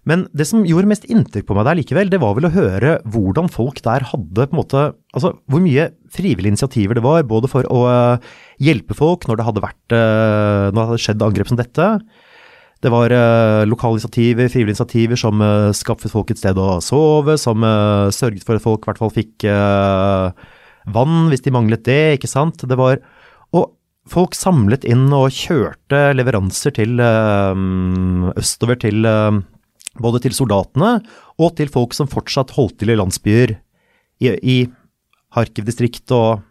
[0.10, 2.98] Men det som gjorde mest inntrykk på meg der likevel, det var vel å høre
[3.08, 7.48] hvordan folk der hadde på en måte Altså hvor mye frivillige initiativer det var, både
[7.52, 8.32] for å eh,
[8.66, 11.89] hjelpe folk når det hadde vært eh, Når det hadde skjedd angrep som dette.
[12.84, 17.38] Det var uh, lokale initiativer, frivillige initiativer som eh, skaffet folk et sted å sove,
[17.39, 20.50] som eh, sørget for at folk i hvert fall fikk eh,
[20.92, 22.66] vann hvis de manglet det, ikke sant.
[22.68, 23.00] Det var
[23.56, 23.72] Og
[24.12, 27.63] folk samlet inn og kjørte leveranser til eh,
[28.44, 29.39] østover til eh,
[30.02, 30.96] både til soldatene
[31.42, 33.56] og til folk som fortsatt holdt til i landsbyer
[34.24, 34.58] i, i
[35.36, 36.42] Harkiv-distrikt og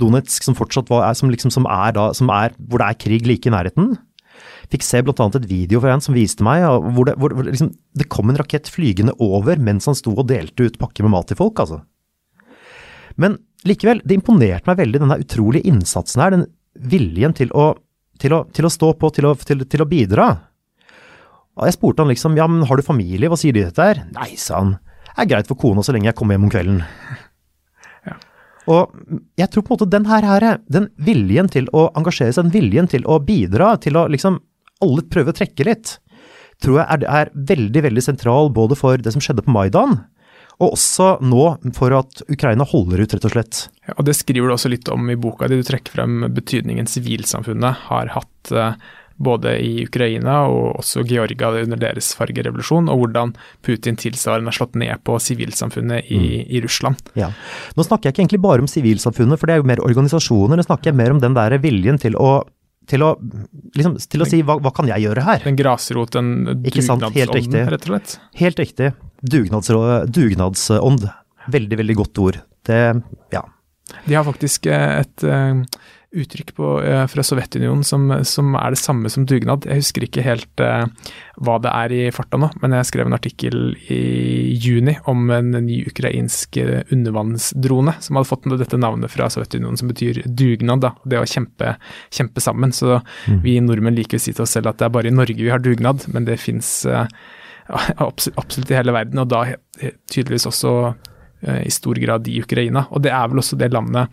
[0.00, 3.28] Donetsk, som fortsatt var, som liksom, som er da, som er, hvor det er krig
[3.28, 3.94] like i nærheten.
[4.72, 7.70] Fikk se annet et video fra en som viste meg, hvor det, hvor, hvor liksom,
[7.96, 11.30] det kom en rakett flygende over mens han sto og delte ut pakker med mat
[11.30, 11.80] til folk, altså.
[13.16, 16.44] Men likevel, det imponerte meg veldig, denne utrolige innsatsen her, den
[16.76, 17.70] viljen til å,
[18.20, 20.28] til å, til å stå på, til å, til å bidra.
[21.56, 23.86] Og jeg spurte han liksom, ja, men har du familie, hva sier de til dette
[23.88, 24.02] her?
[24.12, 24.74] Nei, sa han,
[25.08, 26.82] det er greit for kona så lenge jeg kommer hjem om kvelden.
[28.66, 28.90] Og
[29.38, 32.56] jeg tror på en måte den her, her, den viljen til å engasjere seg, den
[32.56, 34.40] viljen til å bidra, til å liksom
[34.82, 35.94] alle prøve å trekke litt,
[36.62, 40.00] tror jeg er, er veldig, veldig sentral både for det som skjedde på Maidan,
[40.56, 43.62] og også nå for at Ukraina holder ut, rett og slett.
[43.84, 45.58] Ja, og Det skriver du også litt om i boka di.
[45.60, 48.78] Du trekker frem betydningen sivilsamfunnet har hatt eh,
[49.16, 53.32] både i Ukraina og også Georgia under deres fargerevolusjon, og hvordan
[53.64, 57.00] Putin tilsvarende har slått ned på sivilsamfunnet i, i Russland.
[57.18, 57.30] Ja.
[57.76, 60.60] Nå snakker jeg ikke egentlig bare om sivilsamfunnet, for det er jo mer organisasjoner.
[60.60, 62.30] Nå snakker jeg mer om den der viljen til å,
[62.90, 63.14] til å,
[63.78, 65.42] liksom, til å si hva, hva kan jeg gjøre her?
[65.48, 67.66] Den grasrot, den Ikke sant, helt dugnadsånden, riktig.
[67.72, 68.16] rett og slett.
[68.42, 68.92] Helt riktig.
[69.36, 70.12] Dugnadsånd.
[70.12, 71.08] Dugnadsånd.
[71.56, 72.40] Veldig, veldig godt ord.
[72.66, 72.80] Det,
[73.32, 73.46] ja.
[74.04, 75.62] De har faktisk eh, et eh,
[76.16, 79.66] uttrykk på, eh, fra Sovjetunionen som, som er det samme som dugnad.
[79.68, 80.86] Jeg husker ikke helt uh,
[81.44, 84.00] hva det er i farta nå, men jeg skrev en artikkel i
[84.62, 89.90] juni om en ny ukrainsk eh, undervannsdrone som hadde fått dette navnet fra Sovjetunionen, som
[89.92, 90.84] betyr dugnad.
[90.84, 91.76] da, Det å kjempe,
[92.14, 92.72] kjempe sammen.
[92.76, 93.00] Så
[93.44, 95.52] vi nordmenn liker å si til oss selv at det er bare i Norge vi
[95.52, 96.86] har dugnad, men det fins
[97.66, 99.44] absolutt, absolutt i hele verden, og da
[100.12, 102.86] tydeligvis også uh, i stor grad i Ukraina.
[102.90, 104.12] Og det er vel også det landet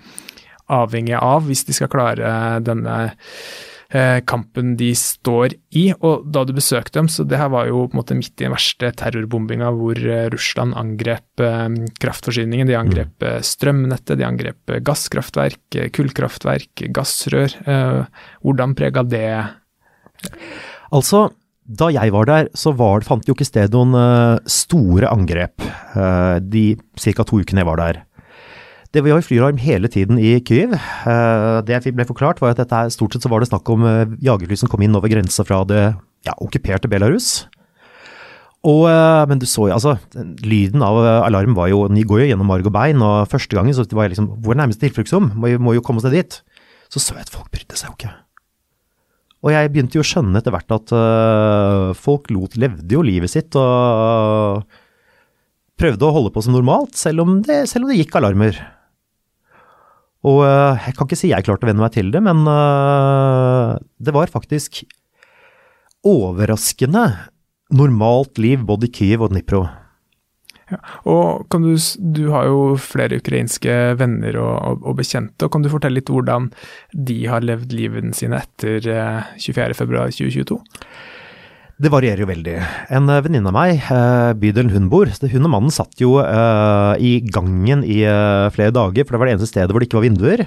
[0.71, 2.97] avhengig av hvis de skal klare denne
[3.93, 5.85] eh, kampen de står i.
[5.93, 8.47] Og da du besøkte dem, så det her var jo på en måte midt i
[8.47, 11.67] den verste terrorbombinga hvor eh, Russland angrep eh,
[12.03, 12.69] kraftforsyningen.
[12.69, 17.59] De angrep eh, strømnettet, de angrep gasskraftverk, kullkraftverk, gassrør.
[18.43, 19.29] Hvordan prega det
[20.93, 21.25] Altså,
[21.65, 23.95] da jeg var der, så var, fant jo ikke sted noen
[24.45, 25.65] store angrep
[26.53, 26.63] de
[27.01, 27.25] ca.
[27.25, 28.03] to ukene jeg var der.
[28.93, 30.75] Det var jo flyralarm hele tiden i Kyiv.
[30.77, 33.85] Eh, det jeg ble forklart, var at dette stort sett så var det snakk om
[33.89, 35.81] eh, jagerfly som kom inn over grensa fra det
[36.27, 37.47] ja, okkuperte Belarus.
[38.63, 39.95] Og, eh, men du så jo, altså,
[40.45, 43.73] lyden av alarm var jo, den går jo gjennom marg og bein, og første gangen
[43.73, 45.31] så var jeg liksom, hvor nærmeste tilfluktsrom?
[45.49, 46.37] Jo- må jo komme oss ned dit.
[46.93, 48.13] Så så jeg at folk brydde seg jo ikke.
[49.43, 53.33] Og jeg begynte jo å skjønne etter hvert at uh, folk lot, levde jo livet
[53.33, 54.61] sitt og
[55.81, 58.61] prøvde å holde på som normalt, selv om det, selv om det gikk alarmer.
[60.23, 63.75] Og øh, jeg kan ikke si jeg klarte å venne meg til det, men øh,
[63.99, 64.83] det var faktisk
[66.03, 67.05] overraskende
[67.73, 69.65] normalt liv både i Kyiv og Dnipro.
[71.09, 75.65] Og kan du, du har jo flere ukrainske venner og, og, og bekjente, og kan
[75.65, 76.49] du fortelle litt hvordan
[76.93, 80.57] de har levd livene sine etter eh, 24.2.2022?
[81.83, 82.53] Det varierer jo veldig.
[82.95, 86.15] En eh, venninne av meg, eh, bydelen hun bor, så hun og mannen satt jo
[86.23, 88.01] eh, i gangen i
[88.55, 90.45] flere dager, for det var det eneste stedet hvor det ikke var vinduer.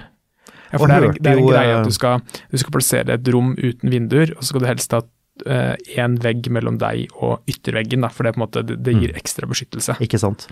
[0.73, 3.15] Ja, for det er, en- det er en greie at du skal, du skal plassere
[3.19, 5.03] et rom uten vinduer, og så skal du helst ha
[5.45, 9.03] én vegg mellom deg og ytterveggen, da, for det, måte, det, det Mm.
[9.05, 9.99] gir ekstra beskyttelse.
[10.01, 10.47] Ikke sant.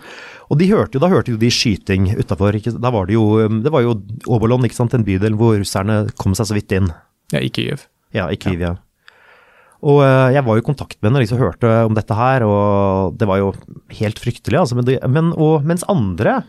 [0.53, 2.53] Og de hørte jo, da hørte jo de skyting utafor.
[2.77, 3.95] Da var det jo Det var jo
[4.29, 6.91] Obolon, ikke sant, en bydel hvor russerne kom seg så vidt inn.
[7.33, 7.87] Ja, i Kyiv.
[8.13, 8.75] Ja, i Kyiv, ja.
[9.85, 12.45] Og eh, jeg var jo i kontakt med henne og liksom hørte om dette her,
[12.47, 13.51] og det var jo
[13.99, 14.77] helt fryktelig, altså.
[14.79, 16.39] Men, det, men og, mens andre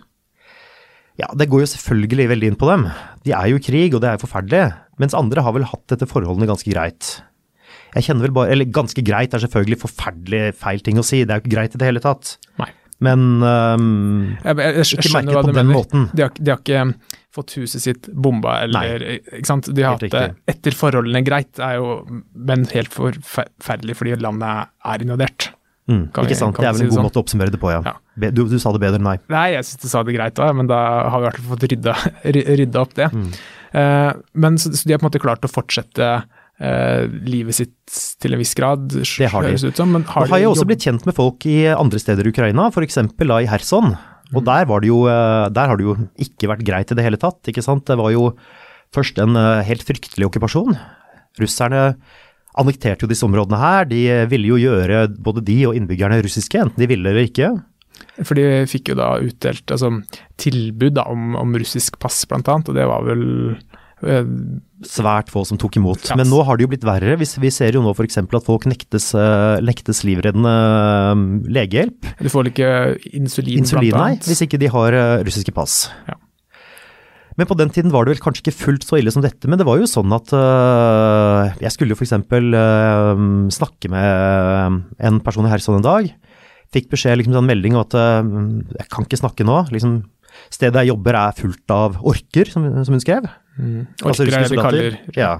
[1.20, 2.88] Ja, det går jo selvfølgelig veldig inn på dem.
[3.24, 4.64] De er jo i krig, og det er jo forferdelig.
[5.00, 7.18] Mens andre har vel hatt dette forholdene ganske greit.
[7.96, 11.32] Jeg kjenner vel bare Eller ganske greit er selvfølgelig forferdelig feil ting å si, det
[11.32, 12.36] er jo ikke greit i det hele tatt.
[12.60, 12.68] Nei.
[13.04, 15.72] Men um, Jeg, jeg, jeg, Ikke merket på den mener.
[15.76, 16.06] måten.
[16.16, 16.84] De har, de har ikke
[17.36, 19.68] fått huset sitt bomba, eller ikke sant?
[19.76, 22.00] De har hatt det etter forholdene greit, er jo,
[22.34, 25.50] men helt forferdelig fordi landet er invadert.
[25.88, 27.04] mm, Kan vi- Ikke sant, det er vel en si god sånn?
[27.06, 27.82] måte å oppsummere det på, ja.
[27.86, 28.30] Ja.
[28.34, 29.20] Du, du sa det bedre enn meg.
[29.30, 31.52] Nei, jeg syns du sa det greit òg, men da har vi i hvert fall
[31.56, 31.94] fått rydda,
[32.58, 33.10] rydda opp det.
[33.14, 33.28] Mm.
[33.76, 36.24] Uh, men så, så de har på en måte klart å fortsette
[36.56, 39.50] Uh, livet sitt til en viss grad, Det har de.
[39.52, 39.90] høres ut som.
[39.92, 42.70] Men Nå har, har jeg også blitt kjent med folk i andre steder i Ukraina,
[42.72, 42.96] f.eks.
[43.12, 43.90] da i Kherson.
[44.34, 47.04] Og der, var det jo, eh, der har det jo ikke vært greit i det
[47.06, 47.86] hele tatt, ikke sant.
[47.86, 48.32] Det var jo
[48.94, 50.74] først en eh, helt fryktelig okkupasjon.
[51.38, 51.84] Russerne
[52.56, 53.86] annekterte jo disse områdene her.
[53.90, 57.52] De eh, ville jo gjøre både de og innbyggerne russiske, enten de ville eller ikke.
[58.24, 59.92] For de fikk jo da utdelt altså,
[60.40, 63.24] tilbud da, om, om russisk pass, blant annet, og det var vel
[63.96, 66.02] Svært få som tok imot.
[66.02, 66.12] Yes.
[66.18, 67.16] Men nå har det jo blitt verre.
[67.16, 68.20] Vi, vi ser jo nå f.eks.
[68.20, 71.24] at folk nektes, eh, nektes livreddende eh,
[71.56, 72.10] legehjelp.
[72.20, 72.70] Du får vel ikke
[73.16, 75.86] insulin, Insulin, blant nei, hvis ikke de har eh, russiske pass.
[76.10, 76.18] Ja.
[77.36, 79.60] Men på den tiden var det vel kanskje ikke fullt så ille som dette, men
[79.60, 82.14] det var jo sånn at øh, jeg skulle jo f.eks.
[82.16, 86.08] Uh, snakke med en person i Kherson en dag.
[86.74, 88.30] Fikk beskjed, liksom en melding om at øh,
[88.78, 89.58] jeg kan ikke snakke nå.
[89.72, 89.98] Liksom,
[90.52, 93.28] stedet jeg jobber er fullt av orker, som, som hun skrev.
[93.56, 93.86] Mm.
[94.02, 95.34] Altså Orker er det vi kaller Ja.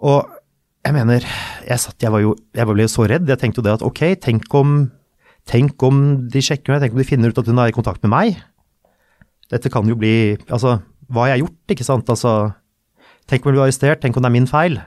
[0.00, 0.36] Og
[0.80, 1.26] jeg mener,
[1.66, 3.28] jeg satt, jeg var jo, jeg ble jo så redd.
[3.28, 4.78] Jeg tenkte jo det at ok, tenk om,
[5.48, 5.98] tenk om
[6.32, 8.40] de sjekker meg, tenk om de finner ut at hun er i kontakt med meg.
[9.52, 10.78] Dette kan jo bli, altså,
[11.10, 12.12] hva har jeg gjort, ikke sant?
[12.12, 12.32] Altså,
[13.28, 14.78] tenk om jeg blir arrestert, tenk om det er min feil.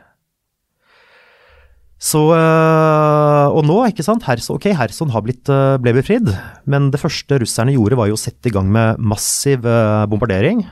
[2.04, 6.34] Så, øh, og nå, ikke sant, Herson, ok, Herson har blitt, øh, ble befridd,
[6.68, 10.66] men det første russerne gjorde var jo å sette i gang med massiv øh, bombardering.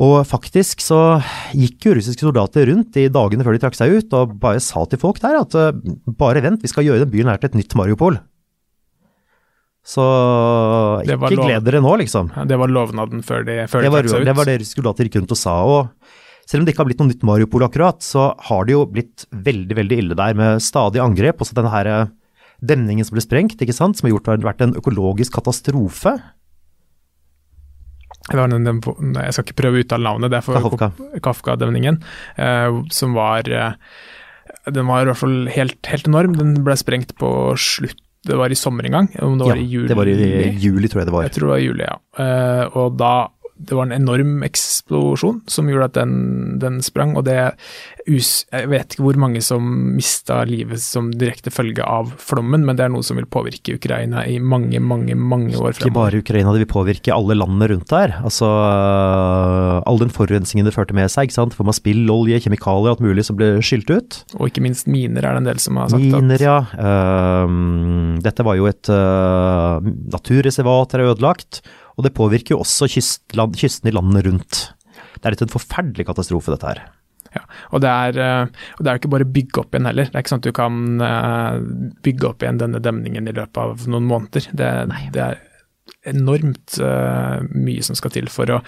[0.00, 1.00] Og faktisk så
[1.56, 4.84] gikk jo russiske soldater rundt i dagene før de trakk seg ut og bare sa
[4.88, 5.56] til folk der at
[6.20, 8.18] bare vent, vi skal gjøre den byen her til et nytt Mariupol.
[9.86, 10.04] Så
[11.06, 12.32] ikke gled dere nå, liksom.
[12.34, 14.28] Ja, Det var lovnaden før de, før de trakk seg ut.
[14.28, 15.56] det var det russiske soldater gikk rundt og sa.
[15.64, 18.84] Og selv om det ikke har blitt noe nytt Mariupol akkurat, så har det jo
[18.86, 21.42] blitt veldig, veldig ille der med stadige angrep.
[21.42, 22.06] Også denne her eh,
[22.62, 26.14] demningen som ble sprengt, ikke sant, som har gjort det har vært en økologisk katastrofe.
[28.26, 30.88] Jeg skal ikke prøve å uttale navnet, det er for Kafka.
[31.22, 32.00] Kafka-demningen,
[32.42, 33.76] eh, som var eh,
[34.74, 36.34] Den var i hvert fall helt, helt enorm.
[36.38, 37.28] Den ble sprengt på
[37.60, 39.86] slutt Det var i sommer en gang, om det var Ja, i juli?
[39.86, 40.16] det var i
[40.58, 41.26] juli, tror jeg det var.
[41.28, 41.98] Jeg tror det var i juli, ja.
[42.74, 43.12] Og da
[43.56, 46.14] det var en enorm eksplosjon som gjorde at den,
[46.60, 47.36] den sprang, og det
[48.06, 49.64] Jeg vet ikke hvor mange som
[49.96, 54.26] mista livet som direkte følge av flommen, men det er noe som vil påvirke Ukraina
[54.28, 58.18] i mange, mange mange år Ikke bare Ukraina, det vil påvirke alle landene rundt der.
[58.20, 58.50] Altså
[59.86, 61.56] all den forurensningen det førte med seg, ikke sant.
[61.56, 64.20] For man spill, olje, kjemikalier, alt mulig som ble skylt ut.
[64.38, 66.58] Og ikke minst miner er det en del som har sagt Miner, at ja.
[66.76, 69.80] Uh, dette var jo et uh,
[70.12, 71.62] naturreservat er ødelagt,
[71.96, 74.60] og det påvirker jo også kystland, kysten i landene rundt.
[75.16, 76.84] Det er litt en forferdelig katastrofe, dette her.
[77.36, 77.42] Ja,
[77.74, 80.08] og det er eh, og det er jo ikke bare å bygge opp igjen heller.
[80.08, 81.58] Det er ikke sånn at du kan eh,
[82.06, 84.48] bygge opp igjen denne demningen i løpet av noen måneder.
[84.56, 84.70] Det,
[85.16, 85.42] det er
[86.06, 88.60] enormt eh, mye som skal til for å,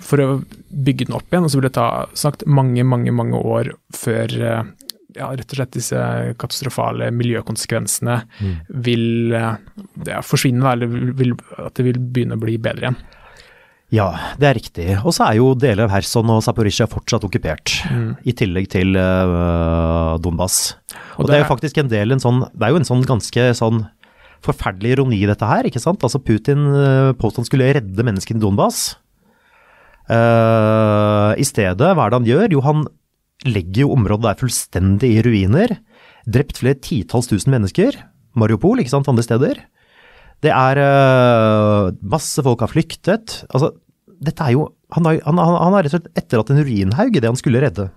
[0.00, 0.28] for å
[0.70, 1.46] bygge den opp igjen.
[1.46, 1.88] Og så vil det ta
[2.18, 4.34] sagt mange, mange, mange år før
[5.16, 6.00] ja, rett og slett disse
[6.40, 8.20] katastrofale miljøkonsekvensene
[8.86, 9.56] vil eh,
[10.08, 13.00] ja, forsvinne, eller vil, at det vil begynne å bli bedre igjen.
[13.90, 14.06] Ja,
[14.38, 14.86] det er riktig.
[15.02, 17.72] Og så er jo deler av Kherson og Zaporizjzja fortsatt okkupert,
[18.22, 20.76] i tillegg til uh, Donbas.
[21.16, 23.02] Og, Og det er jo faktisk en del, en sånn, det er jo en sånn
[23.08, 23.82] ganske sånn
[24.46, 26.06] forferdelig ironi i dette her, ikke sant.
[26.06, 28.84] Altså Putin uh, påstod han skulle redde menneskene i Donbas.
[30.06, 32.46] Uh, I stedet, hva er det han gjør?
[32.54, 32.86] Jo, han
[33.48, 35.76] legger jo området der fullstendig i ruiner.
[36.28, 37.96] Drept flere titalls tusen mennesker.
[38.38, 39.62] Mariupol, ikke sant, andre steder.
[40.44, 43.42] Det er uh, Masse folk har flyktet.
[43.50, 43.72] Altså,
[44.20, 47.20] dette er jo Han har, han, han, har rett og slett etterlatt en ruinhaug i
[47.22, 47.90] det han skulle redde.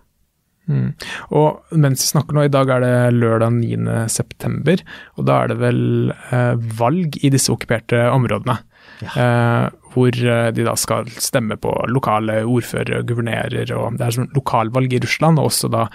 [0.69, 0.93] Mm.
[1.35, 3.95] Og mens vi snakker nå, i dag er det lørdag 9.
[4.13, 4.83] september,
[5.17, 5.81] og da er det vel
[6.29, 8.59] uh, valg i disse okkuperte områdene.
[9.03, 9.11] Ja.
[9.17, 14.17] Eh, hvor eh, de da skal stemme på lokale ordførere og guvernører, og det er
[14.17, 15.87] sånn lokalvalg i Russland, og også da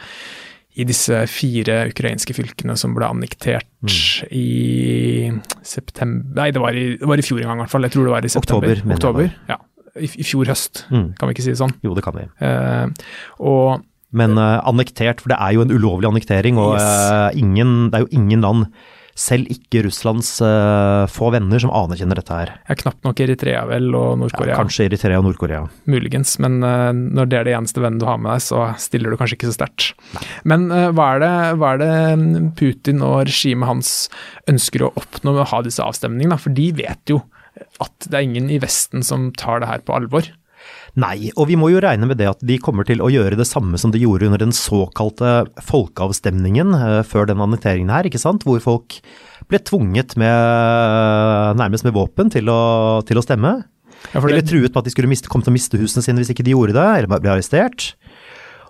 [0.79, 4.29] i disse fire ukrainske fylkene som ble annektert mm.
[4.31, 5.31] i
[5.67, 7.87] september Nei, det var i, det var i fjor en gang, i hvert fall.
[7.89, 8.77] Jeg tror det var i september.
[8.77, 8.95] Oktober.
[8.95, 9.59] Oktober ja.
[9.99, 11.09] I, I, fjor høst, mm.
[11.19, 11.75] kan vi ikke si det sånn?
[11.83, 12.29] Jo, det kan vi.
[12.47, 13.09] Eh,
[13.43, 13.83] og
[14.17, 16.87] men eh, annektert, for det er jo en ulovlig annektering, og yes.
[16.87, 18.69] eh, ingen, det er jo ingen land
[19.19, 22.53] selv ikke Russlands uh, få venner som anerkjenner dette her.
[22.69, 24.55] Ja, knapt nok Eritrea vel, og Nord-Korea.
[24.55, 25.65] Ja, kanskje Eritrea og Nord-Korea.
[25.91, 29.11] Muligens, men uh, når det er det eneste vennen du har med deg, så stiller
[29.11, 29.89] du kanskje ikke så sterkt.
[30.49, 31.93] Men uh, hva, er det, hva, er det,
[32.23, 33.95] mm, Putin og regimet hans
[34.51, 36.39] ønsker å oppnå med å ha disse avstemningene?
[36.39, 37.23] For de vet jo
[37.83, 40.31] at det er ingen i Vesten som tar det her på alvor.
[40.97, 43.47] Nei, og vi må jo regne med det at de kommer til å gjøre det
[43.49, 48.47] samme som de gjorde under den såkalte folkeavstemningen uh, før den annekteringen her, ikke sant?
[48.49, 49.01] Hvor folk
[49.49, 52.61] ble tvunget med, nærmest med våpen til å,
[53.09, 53.61] til å stemme.
[54.13, 56.33] Ja, eller truet med at de skulle miste, komme til å miste husene sine hvis
[56.33, 57.93] ikke de gjorde det, eller ble arrestert.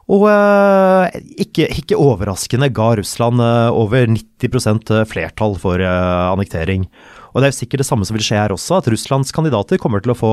[0.09, 1.05] Og uh,
[1.37, 6.89] ikke, ikke, overraskende ga Russland over 90% flertall for annektering.
[7.33, 9.81] Og det er jo sikkert det samme som vil skje her også, at Russlands kandidater
[9.81, 10.33] kommer til å få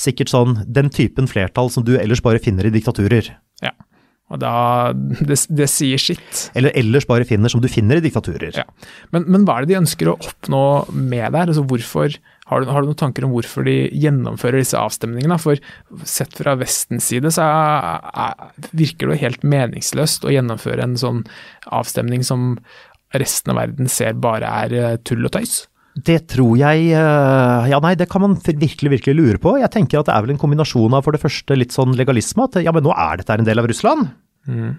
[0.00, 3.32] sikkert sånn den typen flertall som du ellers bare finner i diktaturer.
[3.64, 3.72] Ja,
[4.26, 6.46] og da Det, det sier sitt.
[6.58, 8.54] Eller ellers bare finner som du finner i diktaturer.
[8.58, 8.66] Ja.
[9.14, 11.52] Men, men hva er det de ønsker å oppnå med det her?
[11.52, 12.16] Altså hvorfor
[12.46, 15.38] har du, har du, noen tanker om hvorfor de gjennomfører disse avstemningene?
[15.42, 15.58] For
[16.06, 20.98] sett fra Vestens side så er, er, virker det jo helt meningsløst å gjennomføre en
[21.00, 21.24] sånn
[21.74, 22.54] avstemning som
[23.16, 25.64] resten av verden ser bare er eh, tull og tøys.
[25.96, 29.54] Det tror jeg eh, Ja, nei, det kan man virkelig, virkelig lure på.
[29.62, 32.44] Jeg tenker at det er vel en kombinasjon av for det første litt sånn legalisme,
[32.44, 34.10] at ja, men nå er dette en del av Russland.
[34.46, 34.76] Mm.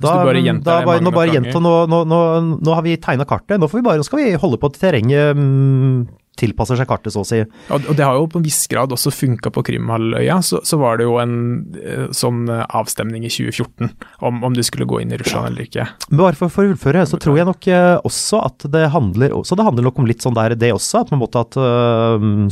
[0.00, 2.20] Da, bare da, bare, nå bare gjenta, nå, nå,
[2.58, 5.38] nå, har vi tegna kartet, nå får vi bare, skal vi holde på til terrenget
[5.38, 6.00] mm,
[6.38, 7.40] tilpasser seg kartet, så å si.
[7.74, 10.40] Og det har jo på en viss grad også funka på Krimhalvøya.
[10.44, 11.36] Så, så, var det jo en
[11.78, 13.92] eh, sånn eh, avstemning i 2014
[14.26, 15.86] om, om du skulle gå inn i Russland eller ikke.
[16.10, 19.34] Men bare for, for å fullføre, så tror jeg nok eh, også at det handler
[19.46, 21.56] Så det handler nok om litt sånn der det også, at på en måte at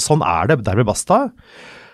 [0.03, 1.25] sånn er det, dermed basta.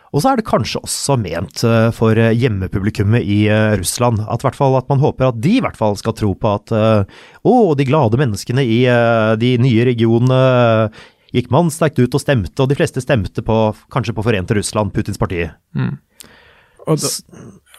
[0.08, 1.62] Og så er det kanskje også ment
[1.96, 3.42] for hjemmepublikummet i
[3.76, 4.22] Russland.
[4.24, 7.88] At, at man håper at de i hvert fall skal tro på at å, de
[7.88, 8.80] glade menneskene i
[9.40, 10.40] de nye regionene
[11.34, 13.56] gikk mannsterkt ut og stemte, og de fleste stemte på,
[13.92, 15.44] kanskje på Forente Russland, Putins parti.
[15.76, 15.96] Mm.
[16.88, 17.10] Da,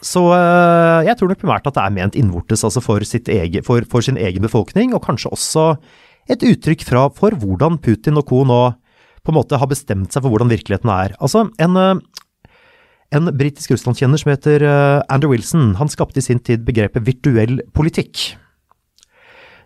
[0.06, 3.88] så uh, jeg tror nok primært at det er ment innvortes, altså for, egen, for,
[3.89, 5.66] for, sin egen befolkning, og kanskje også
[6.30, 8.43] et uttrykk fra, for hvordan Putin og co.
[8.45, 8.62] nå
[9.26, 11.16] på en måte har bestemt seg for hvordan virkeligheten er.
[11.20, 12.56] Altså, en, uh,
[13.16, 17.60] en britisk russlandskjenner som heter uh, Andrew Wilson, han skapte i sin tid begrepet virtuell
[17.76, 18.30] politikk.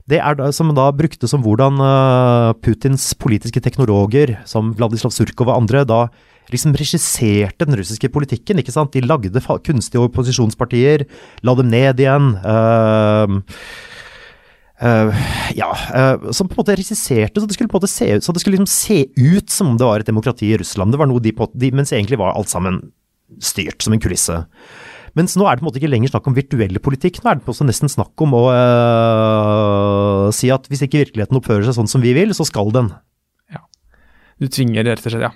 [0.10, 5.48] Det er da, som da brukte som hvordan uh, Putins politiske teknologer, som Vladislav Surkov
[5.48, 6.08] og andre, da
[6.52, 8.60] liksom regisserte den russiske politikken.
[8.60, 8.92] ikke sant?
[8.92, 9.32] De lagde
[9.64, 11.08] kunstige opposisjonspartier,
[11.42, 12.36] la dem ned igjen.
[12.44, 13.42] Uh,
[14.84, 15.16] Uh,
[15.56, 18.26] ja, uh, som på en måte regisserte så det skulle på en måte se ut,
[18.26, 20.92] så det skulle liksom se ut som om det var et demokrati i Russland.
[20.92, 22.82] Det var noe de, på, de Mens egentlig var alt sammen
[23.40, 24.42] styrt som en kulisse.
[25.18, 27.40] Mens nå er det på en måte ikke lenger snakk om virtuell politikk, nå er
[27.40, 31.78] det på også nesten snakk om å øh, si at hvis ikke virkeligheten oppfører seg
[31.78, 32.90] sånn som vi vil, så skal den.
[33.54, 33.62] Ja.
[34.42, 35.32] Du tvinger rett og slett, ja.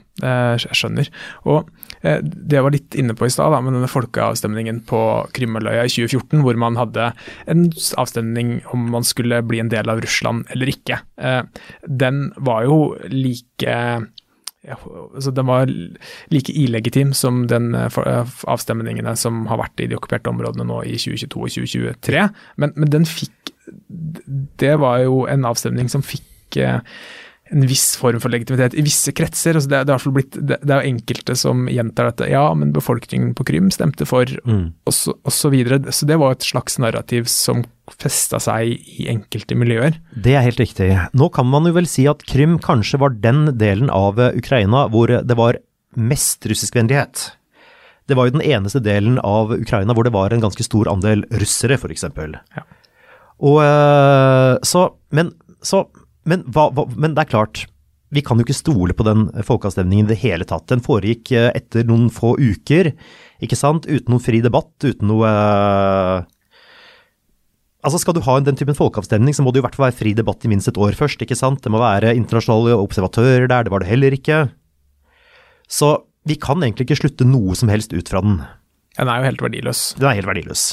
[0.57, 1.11] Jeg skjønner.
[1.45, 1.69] Og
[2.01, 5.01] eh, det jeg var litt inne på i stad, med denne folkeavstemningen på
[5.38, 7.11] Krimhalvøya i 2014, hvor man hadde
[7.45, 7.67] en
[8.01, 11.03] avstemning om man skulle bli en del av Russland eller ikke.
[11.21, 11.43] Eh,
[11.86, 12.80] den var jo
[13.13, 13.78] like
[14.66, 15.70] altså den var
[16.34, 20.82] like illegitim som den eh, eh, avstemningene som har vært i de okkuperte områdene nå
[20.84, 22.26] i 2022 og 2023.
[22.58, 23.53] Men, men den fikk
[24.60, 26.80] Det var jo en avstemning som fikk eh,
[27.52, 29.58] en viss form for legitimitet i visse kretser.
[29.58, 32.30] Altså det, det, blitt, det, det, er enkelte som gjentar dette.
[32.32, 34.66] Ja, men befolkningen på Krim stemte for, mm.
[34.88, 35.52] og, så, og så.
[35.95, 37.64] Så det var et slags narrativ som
[37.95, 39.95] festa seg i enkelte miljøer.
[40.12, 40.91] Det er helt riktig.
[41.18, 45.12] Nå kan man jo vel si at Krim kanskje var den delen av Ukraina hvor
[45.12, 45.62] det var
[45.98, 47.30] mest russiskvennlighet.
[48.08, 51.26] Det var jo den eneste delen av Ukraina hvor det var en ganske stor andel
[51.41, 52.06] russere, f.eks.
[52.08, 52.68] Ja.
[53.43, 55.86] Og eh, så Men så
[56.28, 57.65] men, hva, hva, men, det er klart,
[58.13, 60.67] vi kan jo ikke stole på den folkeavstemningen i det hele tatt.
[60.71, 62.93] Den foregikk eh, etter noen få uker,
[63.43, 66.25] ikke sant, uten noen fri debatt, uten noe uh,
[67.86, 69.95] Altså Skal du ha den typen folkeavstemning, så må det jo i hvert fall være
[69.95, 71.21] fri debatt i minst et år først.
[71.23, 71.61] ikke sant?
[71.63, 74.39] Det må være internasjonale observatører der, det var det heller ikke.
[75.71, 75.93] Så
[76.28, 78.41] vi kan egentlig ikke slutte noe som helst ut fra den.
[78.97, 79.84] Den er jo helt verdiløs.
[80.01, 80.65] Den er helt verdiløs.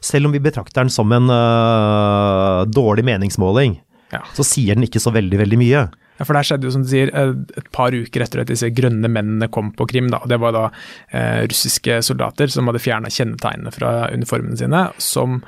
[0.00, 3.78] selv om vi betrakter den som en øh, dårlig meningsmåling,
[4.12, 4.22] Ja.
[4.36, 5.86] så sier den ikke så veldig, veldig mye.
[6.18, 8.70] Ja, for der skjedde jo, som du sier, eh, et par uker etter at disse
[8.74, 10.10] grønne mennene kom på Krim.
[10.10, 10.22] Da.
[10.26, 10.66] Det var da
[11.12, 15.42] eh, russiske soldater som hadde fjerna kjennetegnene fra uniformene sine, som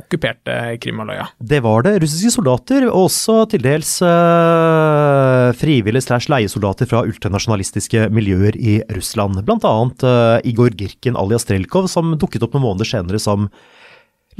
[0.00, 1.26] okkuperte Krimhalvøya.
[1.38, 1.96] Det var det.
[2.02, 9.42] Russiske soldater, og også til dels eh, frivillige slash leiesoldater fra ultranasjonalistiske miljøer i Russland.
[9.46, 13.50] Blant annet eh, Igor Girkin alias Strelkov, som dukket opp noen måneder senere som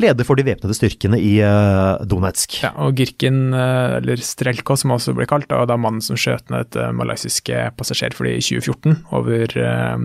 [0.03, 2.61] leder for de væpnede styrkene i øh, Donetsk.
[2.65, 6.51] Ja, og Girkin, eh, eller Strelko som også ble kalt, og da mannen som skjøt
[6.53, 9.57] ned et eh, malaysiske passasjerfly i 2014 over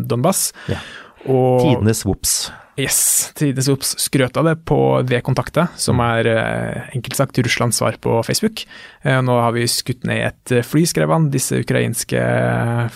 [0.06, 0.16] Donbas.
[0.16, 0.46] Donbass.
[0.72, 0.80] Ja.
[1.26, 2.38] Og Tidenes vops.
[2.76, 7.96] Yes, Tidenes Obs skrøt av det på V-kontaktet, som er eh, enkelt sagt Russlands svar
[8.04, 8.66] på Facebook.
[9.00, 11.30] Eh, nå har vi skutt ned et eh, fly, skrev han.
[11.32, 12.20] Disse ukrainske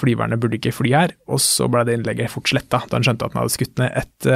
[0.01, 1.15] flyverne burde ikke fly her.
[1.31, 3.95] Og så ble det innlegget fort sletta, da han skjønte at han hadde skutt ned
[4.03, 4.29] et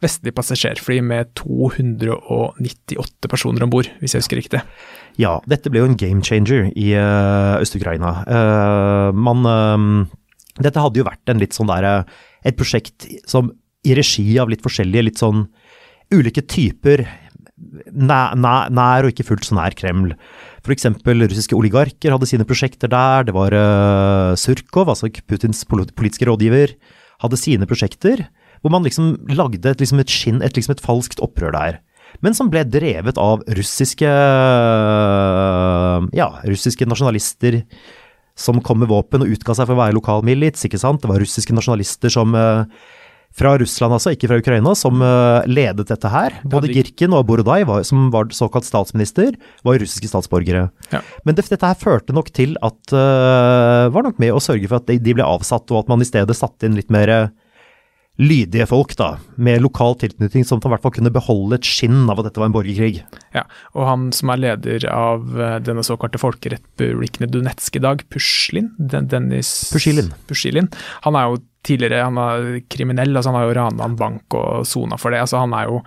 [0.00, 4.64] vestlig passasjerfly med 298 personer om bord, hvis jeg husker riktig.
[5.20, 8.16] Ja, dette ble jo en game changer i Øst-Ukraina.
[9.12, 9.44] Man
[10.56, 12.06] Dette hadde jo vært en litt sånn derre
[12.46, 13.52] Et prosjekt som
[13.88, 15.46] i regi av litt forskjellige, litt sånn
[16.14, 17.06] ulike typer
[17.92, 20.14] nær, nær, nær og ikke fullt så nær Kreml.
[20.68, 23.24] Eksempel russiske oligarker hadde sine prosjekter der.
[23.24, 26.74] Det var uh, Surkov, altså Putins politiske rådgiver,
[27.24, 28.26] hadde sine prosjekter.
[28.60, 31.80] Hvor man liksom lagde et, liksom et skinn, et, liksom et falskt opprør der.
[32.24, 34.08] Men som ble drevet av russiske
[36.16, 37.60] ja, russiske nasjonalister
[38.38, 41.02] som kom med våpen og utga seg for å være lokal milits, ikke sant.
[41.02, 42.68] Det var russiske nasjonalister som uh,
[43.38, 46.38] fra Russland, altså, ikke fra Ukraina, som uh, ledet dette her.
[46.48, 49.34] Både Girkin og Borodaj, var, som var såkalt statsminister,
[49.66, 50.68] var russiske statsborgere.
[50.92, 51.02] Ja.
[51.26, 54.80] Men det, dette her førte nok til at uh, Var nok med å sørge for
[54.80, 57.30] at de, ble avsatt, og at man i stedet satte inn litt mer
[58.18, 62.18] lydige folk, da, med lokal tilknytning, som i hvert fall kunne beholde et skinn av
[62.18, 63.04] at dette var en borgerkrig.
[63.36, 63.44] Ja,
[63.76, 69.06] og han som er leder av eh, denne såkalte folkerepublikken Donetsk i dag, Puslin, Den
[69.12, 70.10] Dennis Pushilin.
[70.26, 70.70] Pushilin,
[71.06, 74.66] han er jo tidligere han var kriminell, altså han har jo rana en bank og
[74.68, 75.20] sona for det.
[75.24, 75.80] altså Han er jo,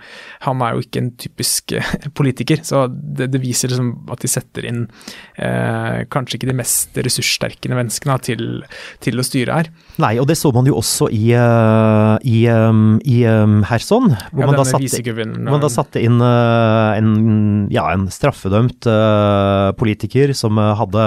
[0.45, 2.61] han er jo ikke en typisk eh, politiker.
[2.67, 4.83] så Det, det viser liksom at de setter inn
[5.35, 8.45] eh, kanskje ikke de mest ressurssterke menneskene til,
[9.03, 9.71] til å styre her.
[10.01, 13.21] Nei, og det så man jo også i, uh, i, um, i
[13.69, 17.11] Herson, hvor, Ja, man da satte, hvor man da satte inn en,
[17.71, 21.05] ja, en straffedømt uh, politiker som hadde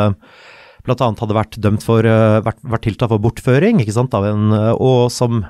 [0.92, 4.50] annet hadde vært dømt for, uh, vært, vært tiltalt for bortføring, ikke sant, av en,
[4.52, 5.44] uh, og som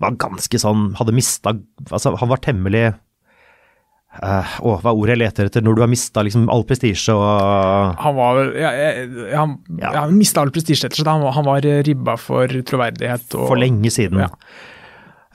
[0.00, 1.52] var ganske sånn, hadde mista,
[1.90, 2.86] altså han var temmelig,
[4.22, 7.14] uh, å, hva er ordet jeg leter etter, når du har mista liksom all prestisje
[7.18, 8.72] og Han var ja,
[9.36, 9.92] Han, Ja.
[9.92, 9.94] ja.
[10.06, 11.10] han mista all prestisje, etter seg.
[11.10, 13.28] Han, han var ribba for troverdighet.
[13.34, 14.24] Og, for lenge siden.
[14.24, 14.32] Ja.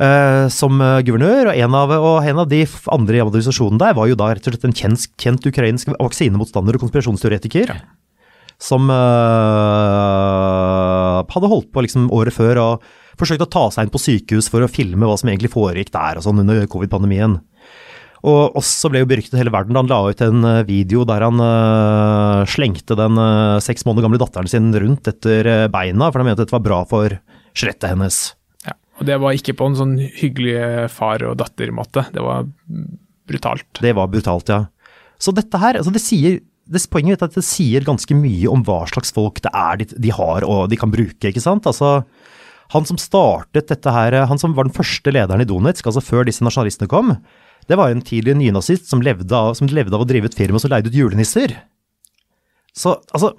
[0.02, 3.94] Uh, som eh, guvernør, og en, av, og en av de andre i administrasjonen der
[3.94, 7.76] var jo da rett og slett en kjent, kjent ukrainsk vaksinemotstander og konspirasjonsteoretiker.
[8.62, 8.96] Som uh,
[11.24, 12.84] hadde holdt på liksom året før og
[13.20, 16.18] forsøkt å ta seg inn på sykehus for å filme hva som egentlig foregikk der
[16.18, 17.34] og sånn under covid-pandemien.
[18.24, 21.26] Og også ble jo beryktet hele verden da han la ut en eh, video der
[21.26, 26.28] han uh, slengte den uh, seks måneder gamle datteren sin rundt etter beina, for han
[26.30, 27.18] mente dette var bra for
[27.52, 28.16] skjelettet hennes.
[28.64, 32.08] Ja, og det var ikke på en sånn hyggelig far og datter-måte.
[32.16, 32.48] Det var
[33.28, 33.68] brutalt.
[33.84, 34.62] Det var brutalt, ja.
[35.20, 36.40] Så dette her, altså det sier
[36.70, 39.88] det, Poenget er at det sier ganske mye om hva slags folk det er de,
[40.06, 41.68] de har og de kan bruke, ikke sant.
[41.70, 42.04] Altså,
[42.74, 46.28] han som startet dette her, han som var den første lederen i Donetsk, altså før
[46.28, 47.18] disse nasjonalistene kom,
[47.70, 50.60] det var en tidligere nynazist som levde av, som levde av å drive et firma
[50.60, 51.56] som leide ut julenisser.
[52.74, 53.34] Så altså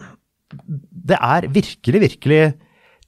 [1.05, 2.43] Det er virkelig, virkelig